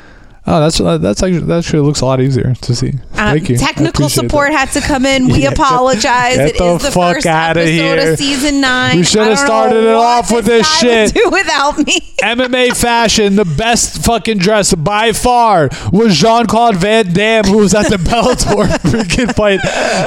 Oh, 0.51 0.61
that's 0.61 0.81
uh, 0.81 0.97
that's 0.97 1.23
actually 1.23 1.41
that 1.41 1.59
actually 1.59 1.81
looks 1.81 2.01
a 2.01 2.07
lot 2.07 2.23
easier 2.23 2.55
to 2.55 2.75
see. 2.75 2.89
Um, 2.89 3.01
Thank 3.13 3.51
you. 3.51 3.59
Technical 3.59 4.09
support 4.09 4.51
that. 4.51 4.71
had 4.71 4.81
to 4.81 4.87
come 4.87 5.05
in. 5.05 5.27
We 5.29 5.43
Yeah, 5.49 5.51
apologize. 5.51 6.37
get 6.37 6.55
It 6.55 6.61
is 6.61 6.81
the 6.81 6.89
the, 6.89 6.91
fuck 6.91 7.17
first 7.17 7.27
episode 7.27 7.69
here. 7.71 8.13
of 8.13 8.19
season 8.19 8.63
nine. 8.63 8.97
We 8.97 9.03
should 9.05 9.27
have 9.27 9.39
started 9.39 9.85
it 9.85 9.95
off 9.95 10.33
with 10.33 10.47
this 10.47 10.67
shit. 10.79 11.13
Do 11.13 11.29
without 11.31 11.77
me. 11.77 12.01
MMA 12.23 12.75
fashion, 12.75 13.37
the 13.37 13.45
best 13.45 14.03
fucking 14.05 14.39
dress 14.39 14.73
by 14.75 15.13
far 15.13 15.69
was 15.93 16.17
Jean 16.17 16.47
Claude 16.47 16.77
Van 16.77 17.13
Damme, 17.13 17.45
who 17.45 17.59
was 17.59 17.75
at 17.75 17.91
the 17.91 17.97
Bellator 18.09 18.67
freaking 18.91 19.35
fight. 19.35 19.61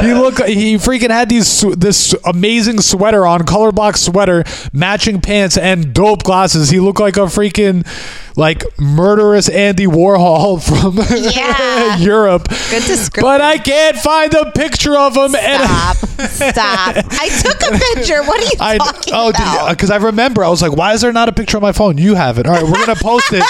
He 0.03 0.13
looked, 0.15 0.43
he 0.48 0.75
freaking 0.75 1.12
had 1.12 1.29
these 1.29 1.62
this 1.77 2.15
amazing 2.25 2.81
sweater 2.81 3.27
on, 3.27 3.45
color 3.45 3.71
block 3.71 3.95
sweater, 3.95 4.43
matching 4.74 5.21
pants, 5.21 5.55
and 5.55 5.93
dope 5.93 6.24
glasses. 6.24 6.71
He 6.71 6.79
looked 6.79 7.00
like 7.00 7.17
a 7.17 7.21
freaking 7.21 7.86
like 8.35 8.63
murderous 8.79 9.50
Andy 9.50 9.85
Warhol 9.85 10.61
from 10.67 10.97
Yeah. 11.33 11.97
Europe. 12.00 12.47
Good 12.69 12.83
description. 12.83 13.21
But 13.23 13.41
I 13.41 13.57
can't 13.57 13.97
find 13.97 14.33
a 14.33 14.51
picture 14.51 14.95
of 14.97 15.15
him. 15.15 15.35
And 15.35 15.63
Stop. 15.63 15.95
Stop. 16.29 16.95
I 17.11 17.29
took 17.41 17.61
a 17.73 17.77
picture. 17.95 18.23
What 18.23 18.39
are 18.41 18.45
you 18.45 18.51
I 18.59 18.77
talking 18.77 19.13
oh 19.15 19.29
about? 19.29 19.69
because 19.71 19.89
I 19.91 19.97
remember 19.97 20.43
I 20.43 20.50
was 20.50 20.61
like, 20.61 20.75
why 20.75 20.93
is 20.93 21.01
there 21.01 21.11
not 21.11 21.29
a 21.29 21.31
picture 21.33 21.57
on 21.57 21.61
my 21.61 21.71
phone? 21.71 21.97
You 21.97 22.15
have 22.15 22.38
it. 22.38 22.45
All 22.47 22.53
right, 22.53 22.63
we're 22.63 22.85
gonna 22.85 22.95
post 22.95 23.27
it. 23.31 23.43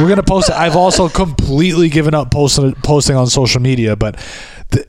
we're 0.00 0.08
gonna 0.08 0.22
post 0.22 0.48
it. 0.48 0.54
I've 0.54 0.76
also 0.76 1.08
completely 1.08 1.88
given 1.88 2.14
up 2.14 2.30
posting 2.30 2.72
posting 2.76 3.16
on 3.16 3.26
social 3.26 3.60
media, 3.60 3.96
but 3.96 4.18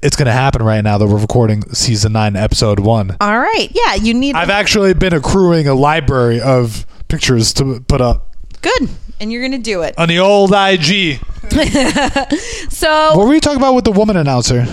it's 0.02 0.16
gonna 0.16 0.32
happen 0.32 0.64
right 0.64 0.82
now 0.82 0.98
that 0.98 1.06
we're 1.08 1.20
recording 1.20 1.62
season 1.74 2.14
nine, 2.14 2.36
episode 2.36 2.80
one. 2.80 3.16
All 3.22 3.38
right. 3.38 3.68
Yeah, 3.72 3.96
you 3.96 4.14
need 4.14 4.36
I've 4.36 4.50
actually 4.50 4.94
been 4.94 5.14
accruing 5.14 5.68
a 5.68 5.74
library 5.74 6.40
of 6.42 6.86
pictures 7.08 7.54
to 7.56 7.82
put 7.88 8.02
up 8.02 8.35
good, 8.66 8.90
and 9.20 9.32
you're 9.32 9.42
gonna 9.42 9.58
do 9.58 9.82
it. 9.82 9.96
on 9.98 10.08
the 10.10 10.20
old 10.20 10.52
IG. 10.54 11.20
So 12.70 13.16
What 13.16 13.28
were 13.28 13.34
you 13.34 13.40
talking 13.40 13.60
about 13.60 13.76
with 13.76 13.86
the 13.86 13.92
woman 13.92 14.18
announcer? 14.18 14.66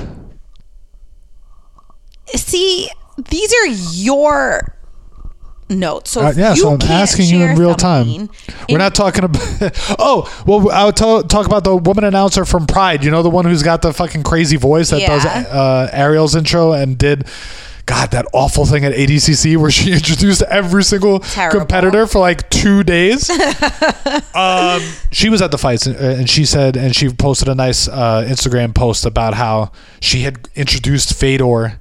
see, 2.35 2.89
these 3.29 3.53
are 3.53 3.67
your 3.95 4.77
notes. 5.69 6.11
So 6.11 6.23
Uh, 6.23 6.33
yeah, 6.37 6.51
you 6.55 6.63
so 6.63 6.71
I'm 6.73 6.79
can't 6.79 6.91
asking 6.93 7.27
you 7.27 7.45
in 7.45 7.59
real 7.59 7.75
time. 7.75 8.07
something 8.07 8.31
We're 8.69 8.75
in- 8.77 8.79
not 8.79 8.95
talking 8.95 9.25
about. 9.25 9.43
oh, 9.99 10.43
well, 10.47 10.71
I'll 10.71 10.93
to- 10.93 11.27
talk 11.29 11.47
about 11.47 11.65
the 11.65 11.77
woman 11.77 12.05
announcer 12.05 12.45
from 12.45 12.67
Pride. 12.67 13.05
You 13.05 13.11
know, 13.11 13.23
the 13.23 13.31
one 13.31 13.45
who's 13.45 13.63
got 13.63 13.83
the 13.83 13.93
fucking 13.93 14.23
crazy 14.23 14.57
voice 14.57 14.91
that 14.91 15.07
does 15.07 15.25
uh, 15.25 15.91
Ariel's 15.93 16.35
intro 16.35 16.73
and 16.73 16.97
did. 16.99 17.27
God, 17.93 18.11
that 18.13 18.25
awful 18.33 18.65
thing 18.65 18.87
at 18.87 18.93
ADCC 18.95 19.59
where 19.59 19.71
she 19.71 19.93
introduced 19.99 20.41
every 20.43 20.83
single 20.83 21.21
Terrible. 21.21 21.59
competitor 21.61 22.07
for 22.07 22.21
like 22.21 22.49
two 22.49 22.83
days. 22.83 23.29
um, 24.35 24.81
she 25.11 25.29
was 25.29 25.43
at 25.43 25.51
the 25.51 25.59
fights 25.59 25.85
and, 25.87 25.97
and 25.97 26.31
she 26.31 26.47
said, 26.47 26.77
and 26.77 26.97
she 26.97 27.11
posted 27.11 27.49
a 27.49 27.55
nice 27.55 27.89
uh, 27.89 28.25
Instagram 28.27 28.75
post 28.75 29.05
about 29.05 29.35
how 29.35 29.73
she 30.01 30.23
had 30.23 30.49
introduced 30.55 31.13
Fedor 31.13 31.81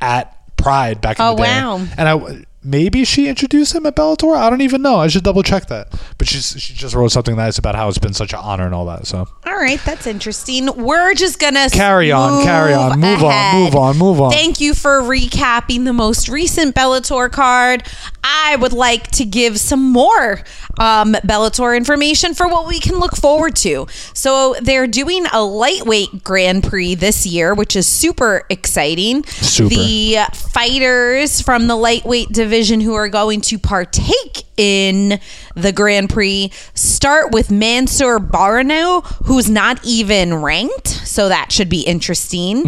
at 0.00 0.56
Pride 0.56 1.00
back 1.00 1.18
in 1.20 1.24
Oh, 1.24 1.36
the 1.36 1.42
day. 1.42 1.48
wow. 1.48 1.86
And 1.96 2.08
I 2.08 2.44
maybe 2.64 3.04
she 3.04 3.28
introduced 3.28 3.74
him 3.74 3.86
at 3.86 3.96
Bellator. 3.96 4.36
I 4.36 4.48
don't 4.50 4.60
even 4.60 4.82
know. 4.82 4.96
I 4.96 5.08
should 5.08 5.24
double 5.24 5.42
check 5.42 5.66
that. 5.66 5.92
But 6.18 6.28
she's 6.28 6.60
she 6.60 6.74
just 6.74 6.94
wrote 6.94 7.12
something 7.12 7.36
nice 7.36 7.58
about 7.58 7.74
how 7.74 7.88
it's 7.88 7.98
been 7.98 8.12
such 8.12 8.32
an 8.32 8.38
honor 8.40 8.66
and 8.66 8.74
all 8.74 8.86
that. 8.86 9.06
So 9.06 9.28
All 9.46 9.56
right, 9.56 9.80
that's 9.84 10.06
interesting. 10.06 10.68
We're 10.76 11.14
just 11.14 11.38
gonna 11.38 11.68
Carry 11.70 12.12
on, 12.12 12.44
carry 12.44 12.74
on, 12.74 12.98
move 13.00 13.22
on, 13.22 13.62
move 13.62 13.74
on, 13.74 13.98
move 13.98 14.20
on. 14.20 14.30
Thank 14.30 14.60
you 14.60 14.74
for 14.74 15.00
recapping 15.00 15.84
the 15.84 15.92
most 15.92 16.28
recent 16.28 16.74
Bellator 16.74 17.30
card. 17.30 17.84
I 18.24 18.56
would 18.56 18.72
like 18.72 19.10
to 19.12 19.24
give 19.24 19.58
some 19.58 19.82
more 19.90 20.42
um, 20.78 21.14
Bellator 21.14 21.76
information 21.76 22.34
for 22.34 22.46
what 22.46 22.68
we 22.68 22.78
can 22.78 22.96
look 22.96 23.16
forward 23.16 23.56
to. 23.56 23.86
So 24.14 24.54
they're 24.60 24.86
doing 24.86 25.26
a 25.32 25.42
lightweight 25.42 26.22
Grand 26.22 26.62
Prix 26.64 26.94
this 26.94 27.26
year, 27.26 27.54
which 27.54 27.74
is 27.74 27.86
super 27.86 28.44
exciting. 28.48 29.24
Super. 29.24 29.74
The 29.74 30.18
fighters 30.34 31.40
from 31.40 31.66
the 31.66 31.76
lightweight 31.76 32.28
division 32.28 32.51
who 32.52 32.94
are 32.94 33.08
going 33.08 33.40
to 33.42 33.58
partake 33.58 34.44
in 34.56 35.18
the 35.56 35.72
Grand 35.72 36.10
Prix 36.10 36.50
start 36.74 37.32
with 37.32 37.50
Mansour 37.50 38.18
Barano, 38.18 39.04
who's 39.26 39.48
not 39.50 39.80
even 39.84 40.34
ranked, 40.42 40.86
so 40.88 41.28
that 41.28 41.50
should 41.50 41.68
be 41.68 41.80
interesting. 41.80 42.58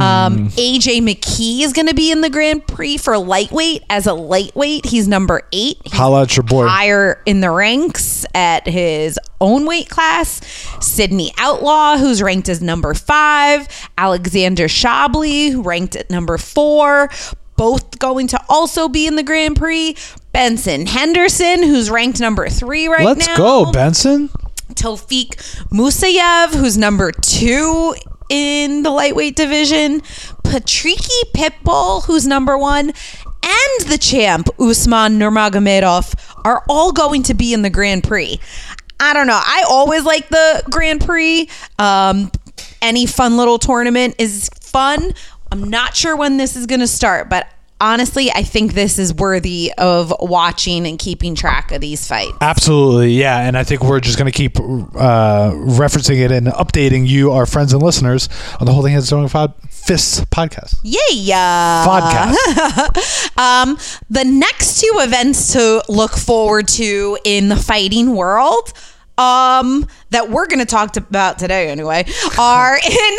Um, 0.00 0.48
AJ 0.50 1.00
McKee 1.00 1.62
is 1.62 1.72
going 1.72 1.88
to 1.88 1.94
be 1.94 2.10
in 2.12 2.20
the 2.20 2.30
Grand 2.30 2.66
Prix 2.66 2.98
for 2.98 3.16
lightweight 3.18 3.82
as 3.90 4.06
a 4.06 4.12
lightweight. 4.14 4.86
He's 4.86 5.08
number 5.08 5.42
eight. 5.52 5.78
He's 5.84 5.92
holla 5.94 6.22
at 6.22 6.36
your 6.36 6.44
boy. 6.44 6.66
higher 6.66 7.22
in 7.26 7.40
the 7.40 7.50
ranks 7.50 8.24
at 8.34 8.66
his 8.66 9.18
own 9.40 9.64
weight 9.66 9.88
class. 9.88 10.40
Sidney 10.84 11.32
Outlaw, 11.38 11.96
who's 11.96 12.22
ranked 12.22 12.48
as 12.48 12.60
number 12.62 12.92
five. 12.94 13.66
Alexander 13.98 14.66
Shabley, 14.68 15.62
ranked 15.64 15.96
at 15.96 16.10
number 16.10 16.36
four. 16.38 17.10
Both 17.60 17.98
going 17.98 18.26
to 18.28 18.40
also 18.48 18.88
be 18.88 19.06
in 19.06 19.16
the 19.16 19.22
Grand 19.22 19.54
Prix. 19.54 19.94
Benson 20.32 20.86
Henderson, 20.86 21.62
who's 21.62 21.90
ranked 21.90 22.18
number 22.18 22.48
three 22.48 22.88
right 22.88 23.00
now. 23.02 23.08
Let's 23.08 23.36
go, 23.36 23.70
Benson. 23.70 24.30
Tofik 24.72 25.36
Musayev, 25.70 26.54
who's 26.54 26.78
number 26.78 27.12
two 27.12 27.94
in 28.30 28.82
the 28.82 28.88
lightweight 28.88 29.36
division, 29.36 30.00
Patricky 30.42 31.20
Pitbull, 31.34 32.02
who's 32.06 32.26
number 32.26 32.56
one, 32.56 32.94
and 33.42 33.90
the 33.90 33.98
champ 34.00 34.48
Usman 34.58 35.18
Nurmagomedov 35.18 36.14
are 36.46 36.64
all 36.66 36.92
going 36.92 37.24
to 37.24 37.34
be 37.34 37.52
in 37.52 37.60
the 37.60 37.68
Grand 37.68 38.04
Prix. 38.04 38.40
I 38.98 39.12
don't 39.12 39.26
know. 39.26 39.38
I 39.38 39.66
always 39.68 40.04
like 40.04 40.30
the 40.30 40.62
Grand 40.70 41.04
Prix. 41.04 41.46
Um, 41.78 42.30
any 42.80 43.04
fun 43.04 43.36
little 43.36 43.58
tournament 43.58 44.14
is 44.18 44.48
fun. 44.62 45.12
I'm 45.52 45.64
not 45.64 45.96
sure 45.96 46.16
when 46.16 46.36
this 46.36 46.56
is 46.56 46.66
going 46.66 46.80
to 46.80 46.86
start, 46.86 47.28
but 47.28 47.46
honestly, 47.80 48.30
I 48.30 48.42
think 48.42 48.74
this 48.74 48.98
is 48.98 49.12
worthy 49.14 49.72
of 49.78 50.12
watching 50.20 50.86
and 50.86 50.98
keeping 50.98 51.34
track 51.34 51.72
of 51.72 51.80
these 51.80 52.06
fights. 52.06 52.36
Absolutely, 52.40 53.12
yeah. 53.14 53.38
And 53.40 53.56
I 53.56 53.64
think 53.64 53.82
we're 53.82 54.00
just 54.00 54.18
going 54.18 54.30
to 54.30 54.36
keep 54.36 54.58
uh, 54.58 55.50
referencing 55.52 56.22
it 56.24 56.30
and 56.30 56.46
updating 56.48 57.06
you, 57.08 57.32
our 57.32 57.46
friends 57.46 57.72
and 57.72 57.82
listeners, 57.82 58.28
on 58.60 58.66
the 58.66 58.72
Holding 58.72 58.92
Hands 58.92 59.08
Throwing 59.08 59.28
Fod- 59.28 59.54
Fists 59.70 60.20
podcast. 60.26 60.76
Yeah. 60.82 61.84
Podcast. 61.86 63.16
Um, 63.40 63.78
the 64.10 64.24
next 64.24 64.80
two 64.82 64.90
events 64.96 65.54
to 65.54 65.82
look 65.88 66.10
forward 66.12 66.68
to 66.68 67.16
in 67.24 67.48
the 67.48 67.56
fighting 67.56 68.14
world, 68.14 68.74
um, 69.20 69.86
that 70.10 70.30
we're 70.30 70.46
going 70.46 70.58
to 70.60 70.64
talk 70.66 70.92
to- 70.92 71.00
about 71.00 71.38
today 71.38 71.68
anyway, 71.68 72.04
are 72.38 72.76
in 72.84 73.16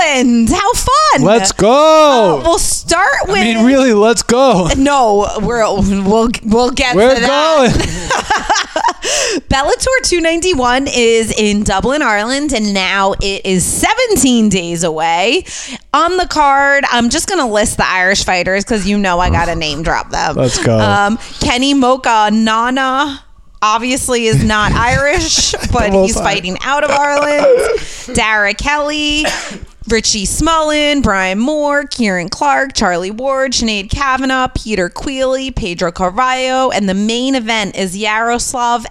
Ireland. 0.00 0.48
How 0.50 0.72
fun! 0.72 1.22
Let's 1.22 1.52
go. 1.52 2.40
Uh, 2.40 2.42
we'll 2.44 2.58
start 2.58 3.28
with. 3.28 3.36
I 3.38 3.44
mean, 3.54 3.64
really, 3.66 3.92
let's 3.92 4.22
go. 4.22 4.68
No, 4.76 5.28
we're 5.40 5.60
we'll 5.64 6.30
we'll 6.44 6.70
get 6.70 6.96
We're 6.96 7.14
to 7.14 7.20
that. 7.20 7.28
going. 7.28 7.70
Bellator 9.48 9.86
291 10.02 10.86
is 10.88 11.32
in 11.38 11.62
Dublin, 11.62 12.02
Ireland, 12.02 12.52
and 12.52 12.72
now 12.74 13.12
it 13.20 13.44
is 13.46 13.64
17 13.64 14.48
days 14.48 14.82
away. 14.82 15.44
On 15.92 16.16
the 16.16 16.26
card, 16.26 16.84
I'm 16.90 17.10
just 17.10 17.28
going 17.28 17.38
to 17.46 17.52
list 17.52 17.76
the 17.76 17.86
Irish 17.86 18.24
fighters 18.24 18.64
because 18.64 18.86
you 18.88 18.98
know 18.98 19.20
I 19.20 19.30
got 19.30 19.46
to 19.46 19.54
name 19.56 19.82
drop 19.82 20.10
them. 20.10 20.36
Let's 20.36 20.62
go. 20.62 20.78
Um, 20.78 21.18
Kenny 21.40 21.74
Mokhonoana 21.74 23.20
obviously 23.64 24.26
is 24.26 24.44
not 24.44 24.72
Irish, 24.74 25.52
but 25.72 25.92
he's 25.92 26.14
fighting 26.14 26.58
out 26.60 26.84
of 26.84 26.90
Ireland. 26.90 27.80
Darragh 28.14 28.58
Kelly. 28.58 29.24
Richie 29.86 30.24
Smullen, 30.24 31.02
Brian 31.02 31.38
Moore, 31.38 31.84
Kieran 31.84 32.30
Clark, 32.30 32.72
Charlie 32.72 33.10
Ward, 33.10 33.52
Sinead 33.52 33.90
Kavanagh, 33.90 34.48
Peter 34.54 34.88
Queally, 34.88 35.50
Pedro 35.50 35.92
Carvalho, 35.92 36.70
and 36.70 36.88
the 36.88 36.94
main 36.94 37.34
event 37.34 37.76
is 37.76 37.94
Yaroslav 37.94 38.86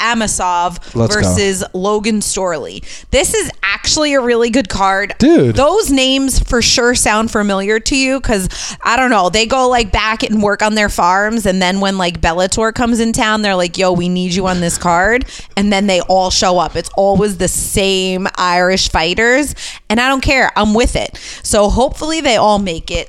Amosov 0.00 0.94
Let's 0.94 1.14
go. 1.14 1.22
versus 1.22 1.62
Logan 1.72 2.20
Storley. 2.20 2.84
This 3.10 3.34
is 3.34 3.50
actually 3.62 4.14
a 4.14 4.20
really 4.20 4.50
good 4.50 4.68
card. 4.68 5.14
Dude. 5.18 5.56
Those 5.56 5.90
names 5.90 6.38
for 6.40 6.62
sure 6.62 6.94
sound 6.94 7.30
familiar 7.30 7.78
to 7.80 7.96
you 7.96 8.20
because 8.20 8.76
I 8.82 8.96
don't 8.96 9.10
know. 9.10 9.28
They 9.28 9.46
go 9.46 9.68
like 9.68 9.92
back 9.92 10.22
and 10.22 10.42
work 10.42 10.62
on 10.62 10.74
their 10.74 10.88
farms. 10.88 11.46
And 11.46 11.60
then 11.60 11.80
when 11.80 11.98
like 11.98 12.20
Bellator 12.20 12.74
comes 12.74 13.00
in 13.00 13.12
town, 13.12 13.42
they're 13.42 13.54
like, 13.54 13.78
yo, 13.78 13.92
we 13.92 14.08
need 14.08 14.34
you 14.34 14.46
on 14.46 14.60
this 14.60 14.78
card. 14.78 15.26
And 15.56 15.72
then 15.72 15.86
they 15.86 16.00
all 16.02 16.30
show 16.30 16.58
up. 16.58 16.76
It's 16.76 16.90
always 16.96 17.38
the 17.38 17.48
same 17.48 18.26
Irish 18.36 18.90
fighters. 18.90 19.54
And 19.88 20.00
I 20.00 20.08
don't 20.08 20.22
care. 20.22 20.50
I'm 20.56 20.74
with 20.74 20.96
it. 20.96 21.16
So 21.42 21.68
hopefully 21.68 22.20
they 22.20 22.36
all 22.36 22.58
make 22.58 22.90
it 22.90 23.08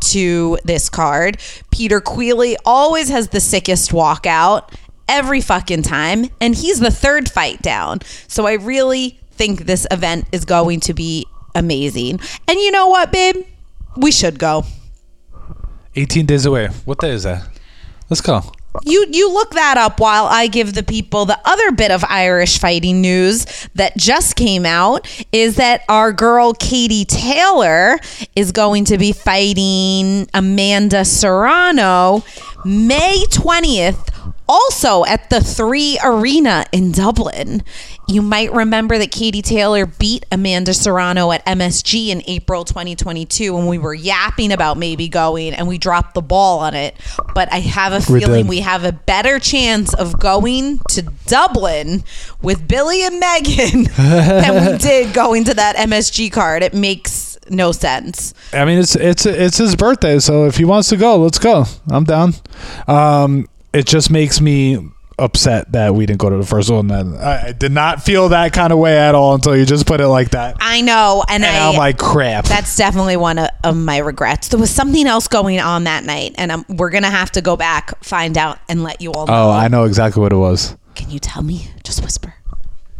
to 0.00 0.58
this 0.64 0.88
card. 0.88 1.38
Peter 1.70 2.00
Queally 2.00 2.56
always 2.64 3.08
has 3.08 3.28
the 3.28 3.40
sickest 3.40 3.92
walkout 3.92 4.72
every 5.10 5.42
fucking 5.42 5.82
time. 5.82 6.30
And 6.40 6.54
he's 6.54 6.80
the 6.80 6.90
third 6.90 7.30
fight 7.30 7.60
down. 7.60 8.00
So 8.28 8.46
I 8.46 8.54
really 8.54 9.18
think 9.32 9.66
this 9.66 9.86
event 9.90 10.26
is 10.32 10.44
going 10.46 10.80
to 10.80 10.94
be 10.94 11.26
amazing. 11.54 12.20
And 12.48 12.58
you 12.58 12.70
know 12.70 12.88
what, 12.88 13.12
babe? 13.12 13.44
We 13.96 14.12
should 14.12 14.38
go. 14.38 14.64
18 15.96 16.24
days 16.24 16.46
away. 16.46 16.68
What 16.84 16.98
day 17.00 17.10
is 17.10 17.24
that? 17.24 17.48
Let's 18.08 18.20
go. 18.20 18.42
You 18.84 19.04
you 19.10 19.32
look 19.32 19.52
that 19.54 19.76
up 19.78 19.98
while 19.98 20.26
I 20.26 20.46
give 20.46 20.74
the 20.74 20.84
people 20.84 21.24
the 21.24 21.38
other 21.44 21.72
bit 21.72 21.90
of 21.90 22.04
Irish 22.08 22.60
fighting 22.60 23.00
news 23.00 23.68
that 23.74 23.96
just 23.96 24.36
came 24.36 24.64
out 24.64 25.08
is 25.32 25.56
that 25.56 25.82
our 25.88 26.12
girl 26.12 26.52
Katie 26.54 27.04
Taylor 27.04 27.98
is 28.36 28.52
going 28.52 28.84
to 28.84 28.96
be 28.96 29.10
fighting 29.10 30.28
Amanda 30.34 31.04
Serrano 31.04 32.22
May 32.64 33.24
20th 33.30 34.19
also 34.50 35.04
at 35.04 35.30
the 35.30 35.40
3 35.40 36.00
Arena 36.02 36.64
in 36.72 36.90
Dublin. 36.90 37.62
You 38.08 38.20
might 38.20 38.52
remember 38.52 38.98
that 38.98 39.12
Katie 39.12 39.42
Taylor 39.42 39.86
beat 39.86 40.26
Amanda 40.32 40.74
Serrano 40.74 41.30
at 41.30 41.46
MSG 41.46 42.08
in 42.08 42.20
April 42.26 42.64
2022 42.64 43.54
when 43.54 43.68
we 43.68 43.78
were 43.78 43.94
yapping 43.94 44.50
about 44.50 44.76
maybe 44.76 45.08
going 45.08 45.54
and 45.54 45.68
we 45.68 45.78
dropped 45.78 46.14
the 46.14 46.20
ball 46.22 46.58
on 46.58 46.74
it. 46.74 46.96
But 47.32 47.52
I 47.52 47.60
have 47.60 47.92
a 47.92 48.00
feeling 48.00 48.48
we 48.48 48.58
have 48.60 48.82
a 48.82 48.90
better 48.90 49.38
chance 49.38 49.94
of 49.94 50.18
going 50.18 50.80
to 50.90 51.02
Dublin 51.26 52.02
with 52.42 52.66
Billy 52.66 53.04
and 53.04 53.20
Megan 53.20 53.84
than 53.96 54.72
we 54.72 54.78
did 54.78 55.14
going 55.14 55.44
to 55.44 55.54
that 55.54 55.76
MSG 55.76 56.32
card. 56.32 56.64
It 56.64 56.74
makes 56.74 57.38
no 57.48 57.70
sense. 57.70 58.34
I 58.52 58.64
mean, 58.64 58.78
it's 58.80 58.96
it's 58.96 59.26
it's 59.26 59.58
his 59.58 59.76
birthday, 59.76 60.18
so 60.18 60.46
if 60.46 60.56
he 60.56 60.64
wants 60.64 60.88
to 60.88 60.96
go, 60.96 61.16
let's 61.18 61.38
go. 61.38 61.66
I'm 61.88 62.02
down. 62.04 62.34
Um, 62.88 63.46
it 63.72 63.86
just 63.86 64.10
makes 64.10 64.40
me 64.40 64.90
upset 65.20 65.70
that 65.72 65.94
we 65.94 66.06
didn't 66.06 66.18
go 66.18 66.30
to 66.30 66.36
the 66.36 66.46
first 66.46 66.70
one. 66.70 66.88
Then 66.88 67.14
I, 67.16 67.48
I 67.48 67.52
did 67.52 67.72
not 67.72 68.02
feel 68.02 68.30
that 68.30 68.52
kind 68.52 68.72
of 68.72 68.78
way 68.78 68.98
at 68.98 69.14
all 69.14 69.34
until 69.34 69.56
you 69.56 69.66
just 69.66 69.86
put 69.86 70.00
it 70.00 70.08
like 70.08 70.30
that. 70.30 70.56
I 70.60 70.80
know, 70.80 71.24
and, 71.28 71.44
And 71.44 71.56
I, 71.56 71.68
I'm 71.68 71.76
like, 71.76 71.98
crap. 71.98 72.46
that's 72.46 72.76
definitely 72.76 73.16
one 73.16 73.38
of, 73.38 73.50
of 73.62 73.76
my 73.76 73.98
regrets. 73.98 74.48
There 74.48 74.58
was 74.58 74.70
something 74.70 75.06
else 75.06 75.28
going 75.28 75.60
on 75.60 75.84
that 75.84 76.04
night, 76.04 76.34
and 76.38 76.50
i 76.50 76.64
we're 76.68 76.90
gonna 76.90 77.10
have 77.10 77.30
to 77.32 77.42
go 77.42 77.56
back, 77.56 78.02
find 78.02 78.36
out, 78.38 78.58
and 78.68 78.82
let 78.82 79.00
you 79.00 79.12
all 79.12 79.22
oh, 79.22 79.26
know. 79.26 79.48
oh, 79.48 79.50
I 79.50 79.68
know 79.68 79.84
exactly 79.84 80.22
what 80.22 80.32
it 80.32 80.36
was. 80.36 80.76
Can 80.94 81.10
you 81.10 81.18
tell 81.18 81.42
me? 81.42 81.68
Just 81.84 82.02
whisper. 82.02 82.34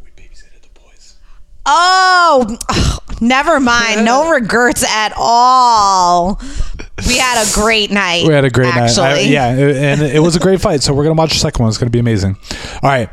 We 0.02 0.10
babysitted 0.10 0.62
the 0.62 0.80
boys. 0.80 1.16
Oh, 1.66 2.56
oh, 2.68 2.98
never 3.20 3.58
mind. 3.58 4.04
No 4.04 4.30
regrets 4.30 4.84
at 4.84 5.12
all. 5.16 6.40
We 7.06 7.16
had 7.16 7.46
a 7.46 7.50
great 7.54 7.90
night. 7.90 8.26
We 8.26 8.32
had 8.34 8.44
a 8.44 8.50
great 8.50 8.74
actually. 8.74 9.02
night. 9.04 9.16
I- 9.16 9.20
yeah, 9.20 9.46
and 9.48 10.02
it 10.02 10.20
was 10.20 10.36
a 10.36 10.40
great 10.40 10.60
fight. 10.60 10.82
So 10.82 10.92
we're 10.92 11.04
gonna 11.04 11.14
watch 11.14 11.32
the 11.32 11.38
second 11.38 11.62
one. 11.62 11.68
It's 11.68 11.78
gonna 11.78 11.90
be 11.90 11.98
amazing. 11.98 12.36
All 12.82 12.90
right, 12.90 13.08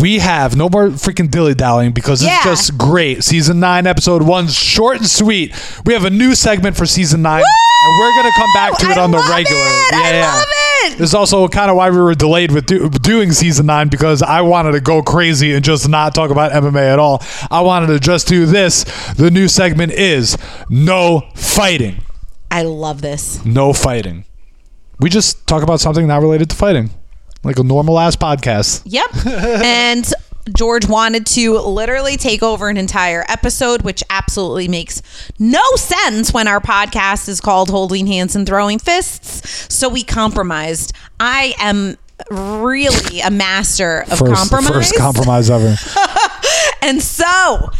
we 0.00 0.18
have 0.18 0.56
no 0.56 0.68
more 0.68 0.88
freaking 0.88 1.30
dilly 1.30 1.54
dallying 1.54 1.92
because 1.92 2.22
it's 2.22 2.30
Yeah. 2.30 2.44
just 2.44 2.76
great. 2.78 3.24
Season 3.24 3.60
nine, 3.60 3.86
episode 3.86 4.22
one, 4.22 4.48
short 4.48 4.98
and 4.98 5.06
sweet. 5.08 5.54
We 5.84 5.92
have 5.94 6.04
a 6.04 6.10
new 6.10 6.34
segment 6.34 6.76
for 6.76 6.86
season 6.86 7.22
nine, 7.22 7.42
and 7.42 8.00
we're 8.00 8.14
gonna 8.22 8.34
come 8.36 8.50
back 8.54 8.78
to 8.78 8.90
it 8.90 8.98
I 8.98 9.02
on 9.02 9.10
the 9.10 9.18
regular. 9.18 9.60
it. 9.60 9.94
I 9.94 10.20
love 10.20 10.44
it. 10.48 10.98
This 10.98 11.10
is 11.10 11.14
also 11.14 11.46
kind 11.48 11.70
of 11.70 11.76
why 11.76 11.90
we 11.90 11.98
were 11.98 12.14
delayed 12.14 12.50
with 12.50 12.66
do- 12.66 12.88
doing 12.88 13.32
season 13.32 13.66
nine 13.66 13.88
because 13.88 14.20
I 14.22 14.40
wanted 14.40 14.72
to 14.72 14.80
go 14.80 15.00
crazy 15.02 15.54
and 15.54 15.64
just 15.64 15.88
not 15.88 16.14
talk 16.14 16.30
about 16.30 16.52
MMA 16.52 16.92
at 16.92 16.98
all. 16.98 17.22
I 17.50 17.60
wanted 17.60 17.86
to 17.88 18.00
just 18.00 18.26
do 18.26 18.46
this. 18.46 18.84
The 19.16 19.30
new 19.30 19.46
segment 19.48 19.92
is 19.92 20.36
no 20.68 21.22
fighting. 21.34 21.98
I 22.52 22.62
love 22.62 23.00
this. 23.02 23.44
No 23.44 23.72
fighting. 23.72 24.24
We 25.00 25.10
just 25.10 25.46
talk 25.46 25.62
about 25.62 25.80
something 25.80 26.06
not 26.06 26.22
related 26.22 26.50
to 26.50 26.56
fighting, 26.56 26.90
like 27.42 27.58
a 27.58 27.62
normal 27.62 27.98
ass 27.98 28.14
podcast. 28.14 28.82
Yep. 28.84 29.26
and 29.64 30.12
George 30.54 30.86
wanted 30.86 31.26
to 31.26 31.58
literally 31.58 32.16
take 32.16 32.42
over 32.42 32.68
an 32.68 32.76
entire 32.76 33.24
episode, 33.28 33.82
which 33.82 34.04
absolutely 34.10 34.68
makes 34.68 35.02
no 35.38 35.62
sense 35.76 36.32
when 36.32 36.46
our 36.46 36.60
podcast 36.60 37.28
is 37.28 37.40
called 37.40 37.70
Holding 37.70 38.06
Hands 38.06 38.36
and 38.36 38.46
Throwing 38.46 38.78
Fists. 38.78 39.74
So 39.74 39.88
we 39.88 40.04
compromised. 40.04 40.92
I 41.18 41.54
am 41.58 41.96
really 42.30 43.20
a 43.20 43.30
master 43.30 44.02
of 44.02 44.18
First, 44.18 44.34
compromise. 44.34 44.68
first 44.90 44.96
compromise 44.96 45.50
ever. 45.50 45.74
And 46.84 47.00
so, 47.00 47.70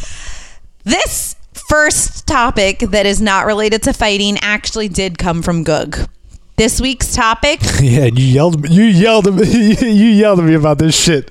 this 0.85 1.35
first 1.73 2.27
topic 2.27 2.81
that 2.81 3.07
is 3.07 3.23
not 3.23 3.47
related 3.47 3.83
to 3.83 3.95
fighting 3.95 4.37
actually 4.43 4.89
did 4.89 5.17
come 5.17 5.41
from 5.41 5.65
Goog. 5.65 6.07
This 6.57 6.83
week's 6.83 7.15
topic. 7.15 7.61
yeah, 7.81 8.05
and 8.05 8.19
you 8.19 8.27
yelled. 8.27 8.69
You 8.69 8.83
yelled. 8.83 9.27
at 9.27 9.33
me- 9.33 9.75
You 9.81 10.09
yelled 10.11 10.41
at 10.41 10.45
me 10.45 10.53
about 10.53 10.77
this 10.77 10.95
shit 10.95 11.31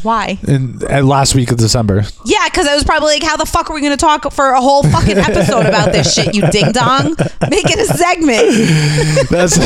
Why? 0.00 0.38
in 0.48 0.78
last 0.78 1.34
week 1.34 1.50
of 1.50 1.58
December. 1.58 2.04
Yeah, 2.24 2.48
because 2.48 2.66
I 2.66 2.74
was 2.74 2.84
probably 2.84 3.16
like, 3.16 3.22
how 3.22 3.36
the 3.36 3.44
fuck 3.44 3.68
are 3.68 3.74
we 3.74 3.82
going 3.82 3.92
to 3.92 3.98
talk 3.98 4.32
for 4.32 4.52
a 4.52 4.62
whole 4.62 4.82
fucking 4.82 5.18
episode 5.18 5.66
about 5.66 5.92
this 5.92 6.14
shit, 6.14 6.34
you 6.34 6.50
ding 6.50 6.72
dong? 6.72 7.14
Make 7.50 7.66
it 7.68 7.78
a 7.78 7.84
segment. 7.84 9.28
That's 9.28 9.58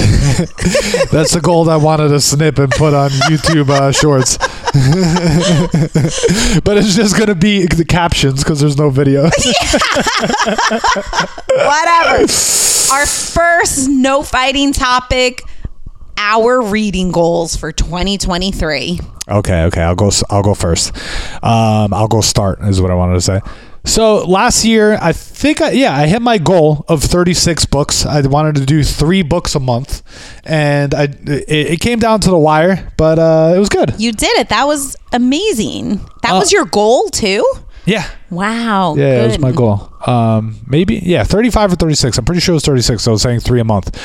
that's 1.12 1.34
the 1.34 1.40
gold 1.40 1.68
I 1.68 1.76
wanted 1.76 2.08
to 2.08 2.20
snip 2.20 2.58
and 2.58 2.72
put 2.72 2.94
on 2.94 3.10
YouTube 3.10 3.68
uh, 3.68 3.92
Shorts. 3.92 4.38
but 6.64 6.76
it's 6.76 6.94
just 6.94 7.18
gonna 7.18 7.34
be 7.34 7.66
the 7.66 7.84
captions 7.84 8.44
because 8.44 8.60
there's 8.60 8.76
no 8.76 8.88
video. 8.90 9.22
Whatever. 11.48 12.22
Our 12.92 13.06
first 13.06 13.88
no 13.88 14.22
fighting 14.22 14.72
topic 14.72 15.42
our 16.20 16.60
reading 16.60 17.10
goals 17.10 17.56
for 17.56 17.72
2023. 17.72 19.00
Okay, 19.28 19.62
okay, 19.64 19.80
I'll 19.80 19.94
go. 19.94 20.10
I'll 20.28 20.42
go 20.42 20.54
first. 20.54 20.94
Um, 21.42 21.94
I'll 21.94 22.08
go 22.08 22.20
start 22.20 22.60
is 22.62 22.80
what 22.80 22.90
I 22.90 22.94
wanted 22.94 23.14
to 23.14 23.20
say. 23.20 23.40
So 23.84 24.24
last 24.26 24.64
year, 24.64 24.98
I 25.00 25.12
think, 25.12 25.60
I, 25.62 25.70
yeah, 25.70 25.96
I 25.96 26.06
hit 26.06 26.20
my 26.22 26.38
goal 26.38 26.84
of 26.88 27.02
36 27.02 27.64
books. 27.66 28.04
I 28.04 28.20
wanted 28.22 28.56
to 28.56 28.66
do 28.66 28.82
three 28.84 29.22
books 29.22 29.54
a 29.54 29.60
month, 29.60 30.02
and 30.44 30.94
I 30.94 31.04
it, 31.04 31.44
it 31.48 31.80
came 31.80 31.98
down 31.98 32.20
to 32.20 32.30
the 32.30 32.38
wire, 32.38 32.92
but 32.96 33.18
uh, 33.18 33.54
it 33.56 33.58
was 33.58 33.68
good. 33.70 33.94
You 33.98 34.12
did 34.12 34.36
it. 34.38 34.50
That 34.50 34.66
was 34.66 34.96
amazing. 35.12 35.96
That 36.22 36.32
Uh, 36.32 36.38
was 36.40 36.52
your 36.52 36.66
goal, 36.66 37.08
too? 37.08 37.42
Yeah, 37.86 38.04
Wow. 38.28 38.94
yeah, 38.96 39.22
it 39.24 39.26
was 39.28 39.38
my 39.38 39.52
goal. 39.52 39.90
Um, 40.06 40.60
maybe 40.66 40.96
yeah, 40.96 41.24
35 41.24 41.72
or 41.72 41.76
36. 41.76 42.18
I'm 42.18 42.24
pretty 42.26 42.40
sure 42.42 42.52
it 42.52 42.56
was 42.56 42.64
36. 42.64 43.02
So 43.02 43.10
I 43.10 43.14
was 43.14 43.22
saying 43.22 43.40
three 43.40 43.60
a 43.60 43.64
month. 43.64 43.96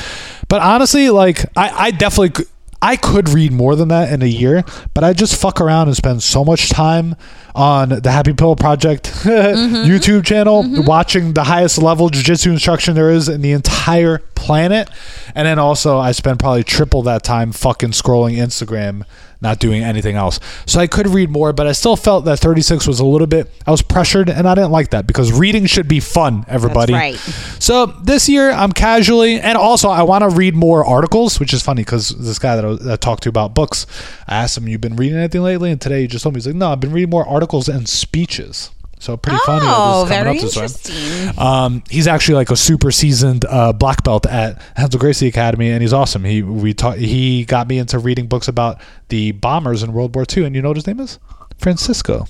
But 0.48 0.62
honestly, 0.62 1.10
like 1.10 1.44
I, 1.56 1.68
I 1.86 1.90
definitely. 1.90 2.46
I 2.86 2.94
could 2.94 3.28
read 3.30 3.50
more 3.50 3.74
than 3.74 3.88
that 3.88 4.12
in 4.12 4.22
a 4.22 4.26
year, 4.26 4.62
but 4.94 5.02
I 5.02 5.12
just 5.12 5.40
fuck 5.40 5.60
around 5.60 5.88
and 5.88 5.96
spend 5.96 6.22
so 6.22 6.44
much 6.44 6.68
time 6.68 7.16
on 7.52 7.88
the 7.88 8.12
Happy 8.12 8.32
Pill 8.32 8.54
Project 8.54 9.06
mm-hmm. 9.24 9.90
YouTube 9.90 10.24
channel, 10.24 10.62
mm-hmm. 10.62 10.86
watching 10.86 11.32
the 11.32 11.42
highest 11.42 11.78
level 11.78 12.10
jujitsu 12.10 12.52
instruction 12.52 12.94
there 12.94 13.10
is 13.10 13.28
in 13.28 13.42
the 13.42 13.50
entire 13.50 14.18
planet. 14.36 14.88
And 15.34 15.48
then 15.48 15.58
also, 15.58 15.98
I 15.98 16.12
spend 16.12 16.38
probably 16.38 16.62
triple 16.62 17.02
that 17.02 17.24
time 17.24 17.50
fucking 17.50 17.90
scrolling 17.90 18.36
Instagram, 18.36 19.02
not 19.40 19.58
doing 19.58 19.82
anything 19.82 20.16
else. 20.16 20.40
So 20.66 20.80
I 20.80 20.86
could 20.86 21.06
read 21.08 21.30
more, 21.30 21.52
but 21.52 21.66
I 21.66 21.72
still 21.72 21.96
felt 21.96 22.24
that 22.24 22.38
36 22.38 22.86
was 22.86 23.00
a 23.00 23.04
little 23.04 23.26
bit, 23.26 23.50
I 23.66 23.70
was 23.70 23.82
pressured, 23.82 24.28
and 24.28 24.48
I 24.48 24.54
didn't 24.54 24.72
like 24.72 24.90
that 24.90 25.06
because 25.06 25.32
reading 25.32 25.66
should 25.66 25.88
be 25.88 26.00
fun, 26.00 26.44
everybody. 26.48 26.92
right. 26.92 27.16
So 27.58 27.86
this 27.86 28.28
year 28.28 28.50
I'm 28.50 28.72
casually, 28.72 29.40
and 29.40 29.56
also 29.58 29.88
I 29.88 30.02
want 30.02 30.22
to 30.22 30.28
read 30.28 30.54
more 30.54 30.84
articles, 30.84 31.38
which 31.40 31.52
is 31.52 31.62
funny 31.62 31.82
because 31.82 32.10
this 32.10 32.38
guy 32.38 32.56
that 32.56 32.64
I, 32.64 32.74
that 32.74 32.92
I 32.92 32.96
talked 32.96 33.22
to 33.24 33.28
about 33.28 33.54
books, 33.54 33.86
I 34.26 34.36
asked 34.36 34.56
him, 34.56 34.68
"You've 34.68 34.80
been 34.80 34.96
reading 34.96 35.18
anything 35.18 35.42
lately?" 35.42 35.70
And 35.70 35.80
today 35.80 36.02
he 36.02 36.06
just 36.06 36.22
told 36.22 36.34
me 36.34 36.38
he's 36.38 36.46
like, 36.46 36.56
"No, 36.56 36.72
I've 36.72 36.80
been 36.80 36.92
reading 36.92 37.10
more 37.10 37.26
articles 37.26 37.68
and 37.68 37.88
speeches." 37.88 38.70
So 38.98 39.16
pretty 39.16 39.38
funny. 39.44 39.66
Oh, 39.68 40.06
coming 40.08 40.24
very 40.24 40.36
up 40.38 40.42
this 40.42 40.56
way. 40.56 40.62
interesting. 40.64 41.38
Um, 41.38 41.82
he's 41.90 42.06
actually 42.06 42.36
like 42.36 42.50
a 42.50 42.56
super 42.56 42.90
seasoned 42.90 43.44
uh, 43.44 43.72
black 43.72 44.02
belt 44.02 44.26
at 44.26 44.60
Hansel 44.76 44.98
Gracie 44.98 45.28
Academy, 45.28 45.70
and 45.70 45.82
he's 45.82 45.92
awesome. 45.92 46.24
He 46.24 46.42
we 46.42 46.72
ta- 46.74 46.92
he 46.92 47.44
got 47.44 47.68
me 47.68 47.78
into 47.78 47.98
reading 47.98 48.26
books 48.26 48.48
about 48.48 48.80
the 49.08 49.32
bombers 49.32 49.82
in 49.82 49.92
World 49.92 50.14
War 50.14 50.24
II, 50.34 50.44
and 50.44 50.56
you 50.56 50.62
know 50.62 50.68
what 50.68 50.76
his 50.78 50.86
name 50.86 51.00
is? 51.00 51.18
Francisco. 51.58 52.26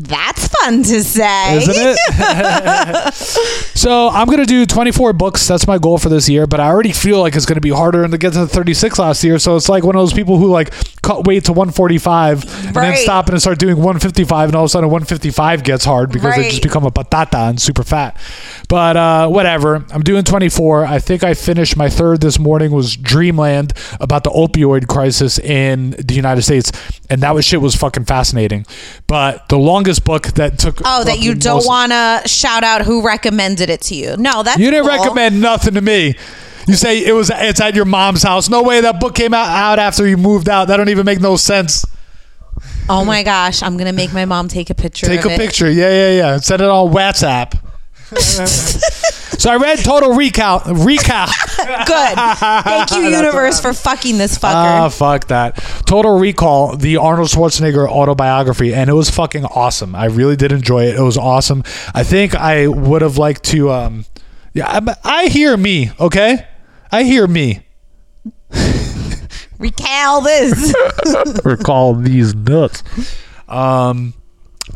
That's 0.00 0.46
fun 0.46 0.84
to 0.84 1.02
say. 1.02 1.56
isn't 1.56 1.74
it? 1.76 3.14
so 3.74 4.08
I'm 4.08 4.28
gonna 4.28 4.46
do 4.46 4.64
24 4.64 5.12
books. 5.12 5.48
That's 5.48 5.66
my 5.66 5.78
goal 5.78 5.98
for 5.98 6.08
this 6.08 6.28
year. 6.28 6.46
But 6.46 6.60
I 6.60 6.68
already 6.68 6.92
feel 6.92 7.18
like 7.18 7.34
it's 7.34 7.46
gonna 7.46 7.60
be 7.60 7.70
harder 7.70 8.06
to 8.06 8.16
get 8.16 8.34
to 8.34 8.46
36 8.46 8.96
last 9.00 9.24
year. 9.24 9.40
So 9.40 9.56
it's 9.56 9.68
like 9.68 9.82
one 9.82 9.96
of 9.96 10.00
those 10.00 10.12
people 10.12 10.38
who 10.38 10.50
like 10.50 10.72
cut 11.02 11.26
weight 11.26 11.46
to 11.46 11.52
145 11.52 12.44
and 12.66 12.76
then 12.76 12.96
stop 12.96 13.28
and 13.28 13.40
start 13.40 13.58
doing 13.58 13.76
155, 13.76 14.50
and 14.50 14.54
all 14.54 14.62
of 14.64 14.66
a 14.66 14.68
sudden 14.68 14.88
155 14.88 15.64
gets 15.64 15.84
hard 15.84 16.12
because 16.12 16.36
they 16.36 16.48
just 16.48 16.62
become 16.62 16.84
a 16.84 16.92
patata 16.92 17.50
and 17.50 17.60
super 17.60 17.82
fat. 17.82 18.16
But 18.68 18.96
uh, 18.96 19.28
whatever. 19.28 19.84
I'm 19.90 20.02
doing 20.02 20.22
24. 20.22 20.84
I 20.86 21.00
think 21.00 21.24
I 21.24 21.34
finished 21.34 21.76
my 21.76 21.88
third 21.88 22.20
this 22.20 22.38
morning 22.38 22.70
was 22.70 22.96
Dreamland 22.96 23.72
about 24.00 24.22
the 24.22 24.30
opioid 24.30 24.86
crisis 24.86 25.40
in 25.40 25.90
the 25.90 26.14
United 26.14 26.42
States, 26.42 26.70
and 27.10 27.20
that 27.22 27.34
was 27.34 27.44
shit 27.44 27.60
was 27.60 27.74
fucking 27.74 28.04
fascinating. 28.04 28.64
But 29.08 29.48
the 29.48 29.58
longest 29.58 29.87
book 29.98 30.26
that 30.34 30.58
took 30.58 30.80
Oh, 30.84 31.04
that 31.04 31.20
you 31.20 31.34
don't 31.34 31.64
want 31.64 31.92
to 31.92 32.22
shout 32.28 32.64
out 32.64 32.82
who 32.82 33.00
recommended 33.04 33.70
it 33.70 33.80
to 33.82 33.94
you. 33.94 34.16
No, 34.18 34.42
that's 34.42 34.58
You 34.58 34.70
didn't 34.70 34.86
cool. 34.86 34.98
recommend 34.98 35.40
nothing 35.40 35.74
to 35.74 35.80
me. 35.80 36.16
You 36.66 36.74
say 36.74 37.04
it 37.04 37.12
was 37.12 37.30
it's 37.34 37.60
at 37.62 37.74
your 37.74 37.86
mom's 37.86 38.22
house. 38.22 38.50
No 38.50 38.62
way 38.62 38.82
that 38.82 39.00
book 39.00 39.14
came 39.14 39.32
out, 39.32 39.48
out 39.48 39.78
after 39.78 40.06
you 40.06 40.18
moved 40.18 40.48
out. 40.50 40.66
That 40.68 40.76
don't 40.76 40.90
even 40.90 41.06
make 41.06 41.20
no 41.20 41.36
sense. 41.36 41.86
Oh 42.90 43.04
my 43.04 43.22
gosh, 43.22 43.62
I'm 43.62 43.76
gonna 43.78 43.92
make 43.92 44.12
my 44.12 44.24
mom 44.26 44.48
take 44.48 44.68
a 44.68 44.74
picture. 44.74 45.06
Take 45.06 45.24
a 45.24 45.30
it. 45.30 45.38
picture. 45.38 45.70
Yeah, 45.70 45.88
yeah, 45.90 46.10
yeah. 46.10 46.36
Send 46.38 46.60
it 46.60 46.68
on 46.68 46.92
WhatsApp. 46.92 47.58
so 49.38 49.50
I 49.50 49.56
read 49.56 49.78
Total 49.78 50.12
Recount. 50.14 50.64
Recount. 50.66 51.30
Good. 51.86 52.16
Thank 52.16 52.90
you, 52.92 53.02
universe, 53.16 53.60
for 53.60 53.72
fucking 53.72 54.18
this 54.18 54.38
fucker. 54.38 54.54
Ah, 54.54 54.88
fucker. 54.88 54.98
fuck 54.98 55.26
that. 55.28 55.56
Total 55.86 56.18
Recall, 56.18 56.76
the 56.76 56.96
Arnold 56.96 57.28
Schwarzenegger 57.28 57.88
autobiography, 57.88 58.74
and 58.74 58.88
it 58.88 58.94
was 58.94 59.10
fucking 59.10 59.44
awesome. 59.44 59.94
I 59.94 60.06
really 60.06 60.36
did 60.36 60.52
enjoy 60.52 60.84
it. 60.84 60.96
It 60.96 61.02
was 61.02 61.18
awesome. 61.18 61.62
I 61.94 62.04
think 62.04 62.34
I 62.34 62.66
would 62.68 63.02
have 63.02 63.18
liked 63.18 63.44
to. 63.44 63.70
Um, 63.70 64.04
yeah, 64.54 64.66
I, 64.68 64.96
I 65.04 65.26
hear 65.26 65.56
me. 65.56 65.90
Okay, 66.00 66.46
I 66.90 67.02
hear 67.02 67.26
me. 67.26 67.66
Recall 69.58 70.20
this. 70.22 70.74
recall 71.44 71.94
these 71.94 72.34
nuts. 72.34 72.82
Um, 73.48 74.14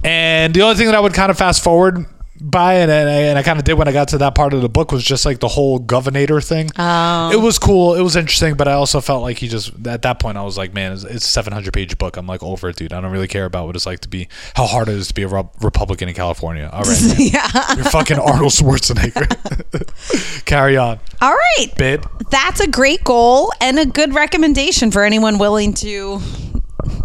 and 0.03 0.53
the 0.55 0.62
only 0.62 0.75
thing 0.75 0.87
that 0.87 0.95
I 0.95 1.01
would 1.01 1.15
kind 1.15 1.31
of 1.31 1.38
fast 1.38 1.62
forward 1.62 2.05
by, 2.42 2.74
and, 2.74 2.90
and 2.90 3.09
I, 3.09 3.12
and 3.12 3.38
I 3.38 3.42
kind 3.42 3.59
of 3.59 3.64
did 3.64 3.74
when 3.74 3.88
I 3.88 3.92
got 3.92 4.09
to 4.09 4.18
that 4.18 4.35
part 4.35 4.52
of 4.55 4.62
the 4.62 4.68
book, 4.68 4.92
was 4.92 5.05
just 5.05 5.24
like 5.24 5.40
the 5.40 5.48
whole 5.48 5.78
governor 5.78 6.40
thing. 6.40 6.70
Oh. 6.78 7.31
It 7.33 7.40
was 7.40 7.59
cool. 7.59 7.94
It 7.94 8.02
was 8.02 8.16
interesting, 8.16 8.55
but 8.55 8.68
I 8.68 8.72
also 8.72 9.00
felt 9.00 9.22
like 9.22 9.38
he 9.38 9.48
just 9.48 9.72
at 9.87 10.02
that 10.02 10.20
point 10.20 10.37
I 10.37 10.42
was 10.42 10.59
like, 10.59 10.74
man, 10.74 10.92
it's, 10.92 11.05
it's 11.05 11.24
a 11.24 11.28
700 11.28 11.72
page 11.72 11.98
book. 11.98 12.16
I'm 12.16 12.26
like 12.26 12.42
over 12.42 12.68
it, 12.68 12.76
dude. 12.76 12.92
I 12.92 13.00
don't 13.00 13.11
really 13.11 13.28
care 13.28 13.44
about 13.44 13.66
what 13.66 13.76
it's 13.76 13.87
like 13.87 14.00
to 14.00 14.09
be, 14.09 14.28
how 14.55 14.66
hard 14.66 14.88
it 14.88 14.96
is 14.96 15.09
to 15.09 15.14
be 15.14 15.22
a 15.22 15.28
Re- 15.28 15.44
Republican 15.61 16.09
in 16.09 16.14
California. 16.14 16.68
All 16.72 16.83
right, 16.83 17.02
man. 17.02 17.16
yeah. 17.18 17.74
you're 17.74 17.85
fucking 17.85 18.18
Arnold 18.18 18.52
Schwarzenegger. 18.52 20.44
Carry 20.44 20.76
on, 20.76 20.98
All 21.20 21.35
right. 21.35 21.68
babe. 21.76 22.05
That's 22.31 22.61
a 22.61 22.68
great 22.68 23.05
goal 23.05 23.52
and 23.61 23.78
a 23.78 23.87
good 23.87 24.14
recommendation 24.14 24.90
for 24.90 25.05
anyone 25.05 25.38
willing 25.38 25.74
to 25.74 26.20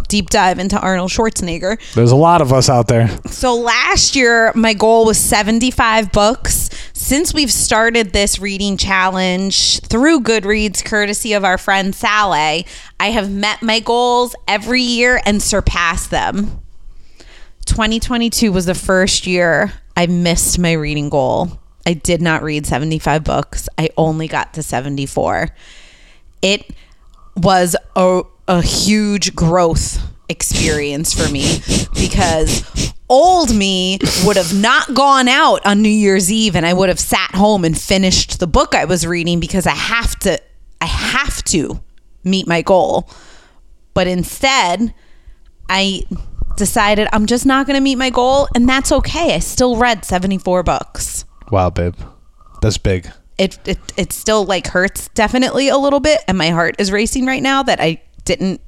deep 0.08 0.30
dive 0.30 0.60
into 0.60 0.80
Arnold 0.80 1.12
Schwarzenegger. 1.12 1.80
There's 1.94 2.12
a 2.12 2.16
lot 2.16 2.42
of 2.42 2.54
us 2.54 2.70
out 2.70 2.88
there. 2.88 3.10
So 3.28 3.56
last 3.56 4.16
year, 4.16 4.52
my 4.56 4.74
goal 4.74 5.06
was 5.06 5.18
75 5.18 6.12
books. 6.12 6.70
Since 6.94 7.34
we've 7.34 7.52
started 7.52 8.12
this 8.12 8.40
reading 8.40 8.78
challenge 8.78 9.80
through 9.82 10.22
Goodreads, 10.22 10.84
courtesy 10.84 11.34
of 11.34 11.44
our 11.46 11.58
friend 11.58 11.94
Sally, 11.94 12.66
I 13.00 13.12
have 13.12 13.32
met 13.32 13.62
my 13.62 13.80
goals 13.80 14.36
every 14.48 14.82
year 14.82 15.22
and 15.26 15.42
surpassed 15.42 16.10
them. 16.10 16.62
2022 17.66 18.52
was 18.52 18.66
the 18.66 18.76
first 18.76 19.28
year 19.28 19.74
I 19.96 20.08
missed 20.08 20.58
my 20.58 20.74
reading 20.74 21.10
goal. 21.10 21.60
I 21.86 21.94
did 21.94 22.22
not 22.22 22.44
read 22.44 22.66
75 22.66 23.24
books. 23.24 23.70
I 23.78 23.90
only 23.98 24.28
got 24.28 24.54
to 24.56 24.64
74. 24.64 25.50
It 26.42 26.66
was 27.36 27.76
a, 27.96 28.24
a 28.48 28.62
huge 28.62 29.36
growth 29.36 30.02
experience 30.30 31.14
for 31.14 31.32
me 31.32 31.60
because 31.94 32.94
old 33.10 33.56
me 33.56 33.98
would 34.26 34.36
have 34.36 34.54
not 34.60 34.94
gone 34.94 35.28
out 35.28 35.66
on 35.66 35.82
New 35.82 35.90
Year's 35.90 36.32
Eve 36.32 36.56
and 36.56 36.66
I 36.66 36.74
would 36.74 36.90
have 36.90 37.00
sat 37.00 37.32
home 37.32 37.64
and 37.64 37.80
finished 37.80 38.40
the 38.40 38.48
book 38.48 38.76
I 38.76 38.86
was 38.86 39.08
reading 39.08 39.40
because 39.40 39.66
I 39.66 39.72
have 39.72 40.18
to 40.20 40.42
I 40.82 40.86
have 40.86 41.44
to 41.46 41.82
meet 42.24 42.48
my 42.48 42.62
goal. 42.62 43.10
But 43.94 44.08
instead, 44.08 44.94
I 45.70 46.04
decided 46.56 47.08
I'm 47.12 47.26
just 47.26 47.46
not 47.46 47.66
going 47.66 47.76
to 47.76 47.82
meet 47.82 47.96
my 47.96 48.10
goal 48.10 48.48
and 48.54 48.68
that's 48.68 48.92
okay. 48.92 49.34
I 49.34 49.40
still 49.40 49.78
read 49.78 50.06
74 50.06 50.64
books. 50.64 51.26
Wow, 51.52 51.70
babe. 51.70 51.96
That's 52.62 52.78
big. 52.78 53.10
It 53.38 53.60
it 53.68 53.78
it 53.96 54.14
still 54.14 54.46
like 54.46 54.68
hurts 54.68 55.10
definitely 55.10 55.68
a 55.70 55.78
little 55.78 56.00
bit 56.00 56.22
and 56.28 56.38
my 56.38 56.50
heart 56.50 56.76
is 56.80 56.92
racing 56.92 57.26
right 57.26 57.42
now 57.42 57.62
that 57.64 57.80
I 57.80 58.02
didn't 58.28 58.62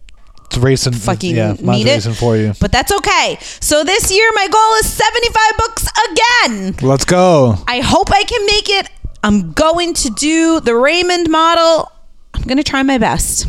It's 0.48 0.58
racing. 0.58 0.94
fucking 0.94 1.36
yeah, 1.36 1.54
need 1.60 1.86
it. 1.86 1.92
racing 1.96 2.14
for 2.16 2.36
you. 2.36 2.54
But 2.60 2.72
that's 2.72 2.92
okay. 2.92 3.38
So 3.60 3.84
this 3.84 4.12
year 4.12 4.30
my 4.34 4.48
goal 4.48 4.74
is 4.82 4.92
75 4.92 5.58
books 5.58 5.88
again. 6.10 6.76
Let's 6.82 7.06
go. 7.06 7.56
I 7.68 7.82
hope 7.82 8.10
I 8.12 8.24
can 8.24 8.46
make 8.48 8.70
it. 8.70 8.90
I'm 9.24 9.52
going 9.54 9.94
to 9.96 10.10
do 10.10 10.60
the 10.62 10.76
Raymond 10.76 11.30
model. 11.30 11.92
I'm 12.34 12.44
going 12.44 12.58
to 12.58 12.64
try 12.64 12.82
my 12.84 12.98
best. 12.98 13.48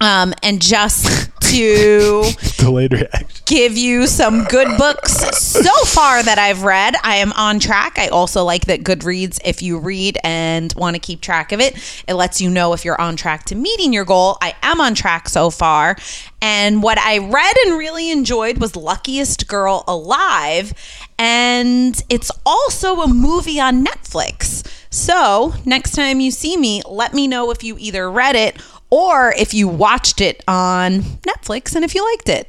Um, 0.00 0.32
and 0.42 0.62
just 0.62 1.30
to 1.50 2.22
Delayed 2.58 3.08
give 3.46 3.76
you 3.76 4.06
some 4.06 4.44
good 4.44 4.78
books 4.78 5.12
so 5.36 5.74
far 5.86 6.22
that 6.22 6.38
I've 6.38 6.62
read. 6.62 6.94
I 7.02 7.16
am 7.16 7.32
on 7.32 7.58
track. 7.58 7.98
I 7.98 8.06
also 8.06 8.44
like 8.44 8.66
that 8.66 8.84
Goodreads, 8.84 9.40
if 9.44 9.60
you 9.60 9.78
read 9.78 10.18
and 10.22 10.72
want 10.74 10.94
to 10.94 11.00
keep 11.00 11.20
track 11.20 11.50
of 11.50 11.58
it, 11.58 12.04
it 12.06 12.14
lets 12.14 12.40
you 12.40 12.48
know 12.48 12.72
if 12.72 12.84
you're 12.84 13.00
on 13.00 13.16
track 13.16 13.44
to 13.46 13.56
meeting 13.56 13.92
your 13.92 14.04
goal. 14.04 14.38
I 14.40 14.54
am 14.62 14.80
on 14.80 14.94
track 14.94 15.28
so 15.28 15.50
far. 15.50 15.96
And 16.40 16.82
what 16.82 16.98
I 16.98 17.18
read 17.18 17.56
and 17.66 17.76
really 17.76 18.12
enjoyed 18.12 18.58
was 18.58 18.76
Luckiest 18.76 19.48
Girl 19.48 19.82
Alive. 19.88 20.72
And 21.18 22.00
it's 22.08 22.30
also 22.46 23.00
a 23.00 23.08
movie 23.12 23.58
on 23.58 23.84
Netflix. 23.84 24.64
So 24.90 25.54
next 25.64 25.92
time 25.92 26.20
you 26.20 26.30
see 26.30 26.56
me, 26.56 26.82
let 26.88 27.14
me 27.14 27.26
know 27.26 27.50
if 27.50 27.64
you 27.64 27.76
either 27.78 28.08
read 28.10 28.36
it 28.36 28.60
or 28.90 29.32
if 29.38 29.54
you 29.54 29.68
watched 29.68 30.20
it 30.20 30.42
on 30.48 31.00
Netflix 31.22 31.74
and 31.74 31.84
if 31.84 31.94
you 31.94 32.04
liked 32.04 32.28
it. 32.28 32.48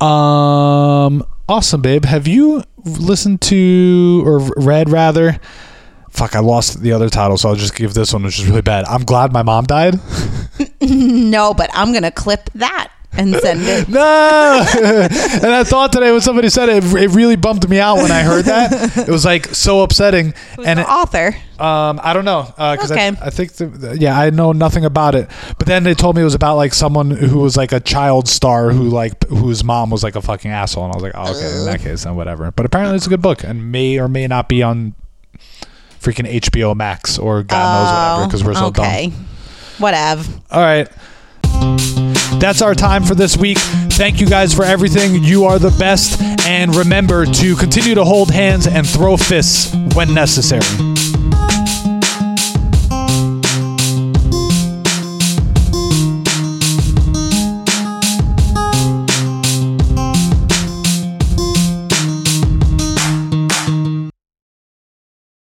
Um, 0.00 1.24
awesome, 1.48 1.80
babe. 1.80 2.04
Have 2.04 2.26
you 2.26 2.64
listened 2.84 3.40
to 3.42 4.22
or 4.26 4.40
read 4.56 4.90
rather? 4.90 5.38
Fuck, 6.10 6.36
I 6.36 6.40
lost 6.40 6.82
the 6.82 6.92
other 6.92 7.08
title, 7.08 7.38
so 7.38 7.48
I'll 7.48 7.54
just 7.54 7.74
give 7.74 7.94
this 7.94 8.12
one, 8.12 8.22
which 8.24 8.38
is 8.38 8.46
really 8.46 8.60
bad. 8.62 8.84
I'm 8.84 9.04
glad 9.04 9.32
my 9.32 9.42
mom 9.42 9.64
died. 9.64 9.98
No, 10.80 11.54
but 11.54 11.70
I'm 11.72 11.92
gonna 11.92 12.10
clip 12.10 12.50
that 12.54 12.92
and 13.14 13.34
send 13.36 13.60
it. 13.62 13.88
No, 13.88 14.64
and 14.74 15.46
I 15.46 15.64
thought 15.64 15.92
today 15.92 16.10
when 16.10 16.20
somebody 16.20 16.48
said 16.48 16.68
it, 16.68 16.84
it 16.84 17.10
really 17.10 17.36
bumped 17.36 17.68
me 17.68 17.78
out 17.78 17.96
when 17.96 18.10
I 18.10 18.22
heard 18.22 18.46
that. 18.46 18.96
It 18.96 19.08
was 19.08 19.24
like 19.24 19.46
so 19.46 19.82
upsetting, 19.82 20.34
and 20.64 20.78
the 20.78 20.82
it, 20.82 20.88
author. 20.88 21.36
Um, 21.58 22.00
I 22.02 22.12
don't 22.12 22.24
know 22.24 22.42
because 22.56 22.90
Okay. 22.90 23.08
I, 23.08 23.26
I 23.26 23.30
think 23.30 23.52
the, 23.52 23.96
yeah 24.00 24.18
I 24.18 24.30
know 24.30 24.52
nothing 24.52 24.84
about 24.84 25.14
it. 25.14 25.30
But 25.58 25.66
then 25.66 25.84
they 25.84 25.94
told 25.94 26.16
me 26.16 26.22
it 26.22 26.24
was 26.24 26.34
about 26.34 26.56
like 26.56 26.74
someone 26.74 27.10
who 27.10 27.38
was 27.38 27.56
like 27.56 27.72
a 27.72 27.80
child 27.80 28.28
star 28.28 28.70
who 28.70 28.88
like 28.88 29.26
whose 29.28 29.62
mom 29.62 29.90
was 29.90 30.02
like 30.02 30.16
a 30.16 30.22
fucking 30.22 30.50
asshole, 30.50 30.84
and 30.84 30.92
I 30.92 30.96
was 30.96 31.02
like, 31.02 31.12
oh, 31.14 31.30
okay, 31.36 31.58
in 31.58 31.64
that 31.66 31.80
case, 31.80 32.04
then 32.04 32.16
whatever. 32.16 32.50
But 32.50 32.66
apparently 32.66 32.96
it's 32.96 33.06
a 33.06 33.10
good 33.10 33.22
book 33.22 33.44
and 33.44 33.70
may 33.70 33.98
or 33.98 34.08
may 34.08 34.26
not 34.26 34.48
be 34.48 34.62
on 34.62 34.94
freaking 36.00 36.28
HBO 36.28 36.74
Max 36.74 37.18
or 37.18 37.42
God 37.42 37.84
knows 37.84 37.92
whatever 37.92 38.26
because 38.26 38.44
we're 38.44 38.54
so 38.54 38.66
okay. 38.66 39.10
dumb. 39.10 39.26
Whatever. 39.78 40.40
All 40.50 40.60
right. 40.60 40.88
That's 42.42 42.60
our 42.60 42.74
time 42.74 43.04
for 43.04 43.14
this 43.14 43.36
week. 43.36 43.56
Thank 43.56 44.20
you 44.20 44.26
guys 44.26 44.52
for 44.52 44.64
everything. 44.64 45.22
You 45.22 45.44
are 45.44 45.60
the 45.60 45.70
best. 45.78 46.20
And 46.44 46.74
remember 46.74 47.24
to 47.24 47.54
continue 47.54 47.94
to 47.94 48.04
hold 48.04 48.32
hands 48.32 48.66
and 48.66 48.84
throw 48.84 49.16
fists 49.16 49.72
when 49.94 50.12
necessary. 50.12 50.66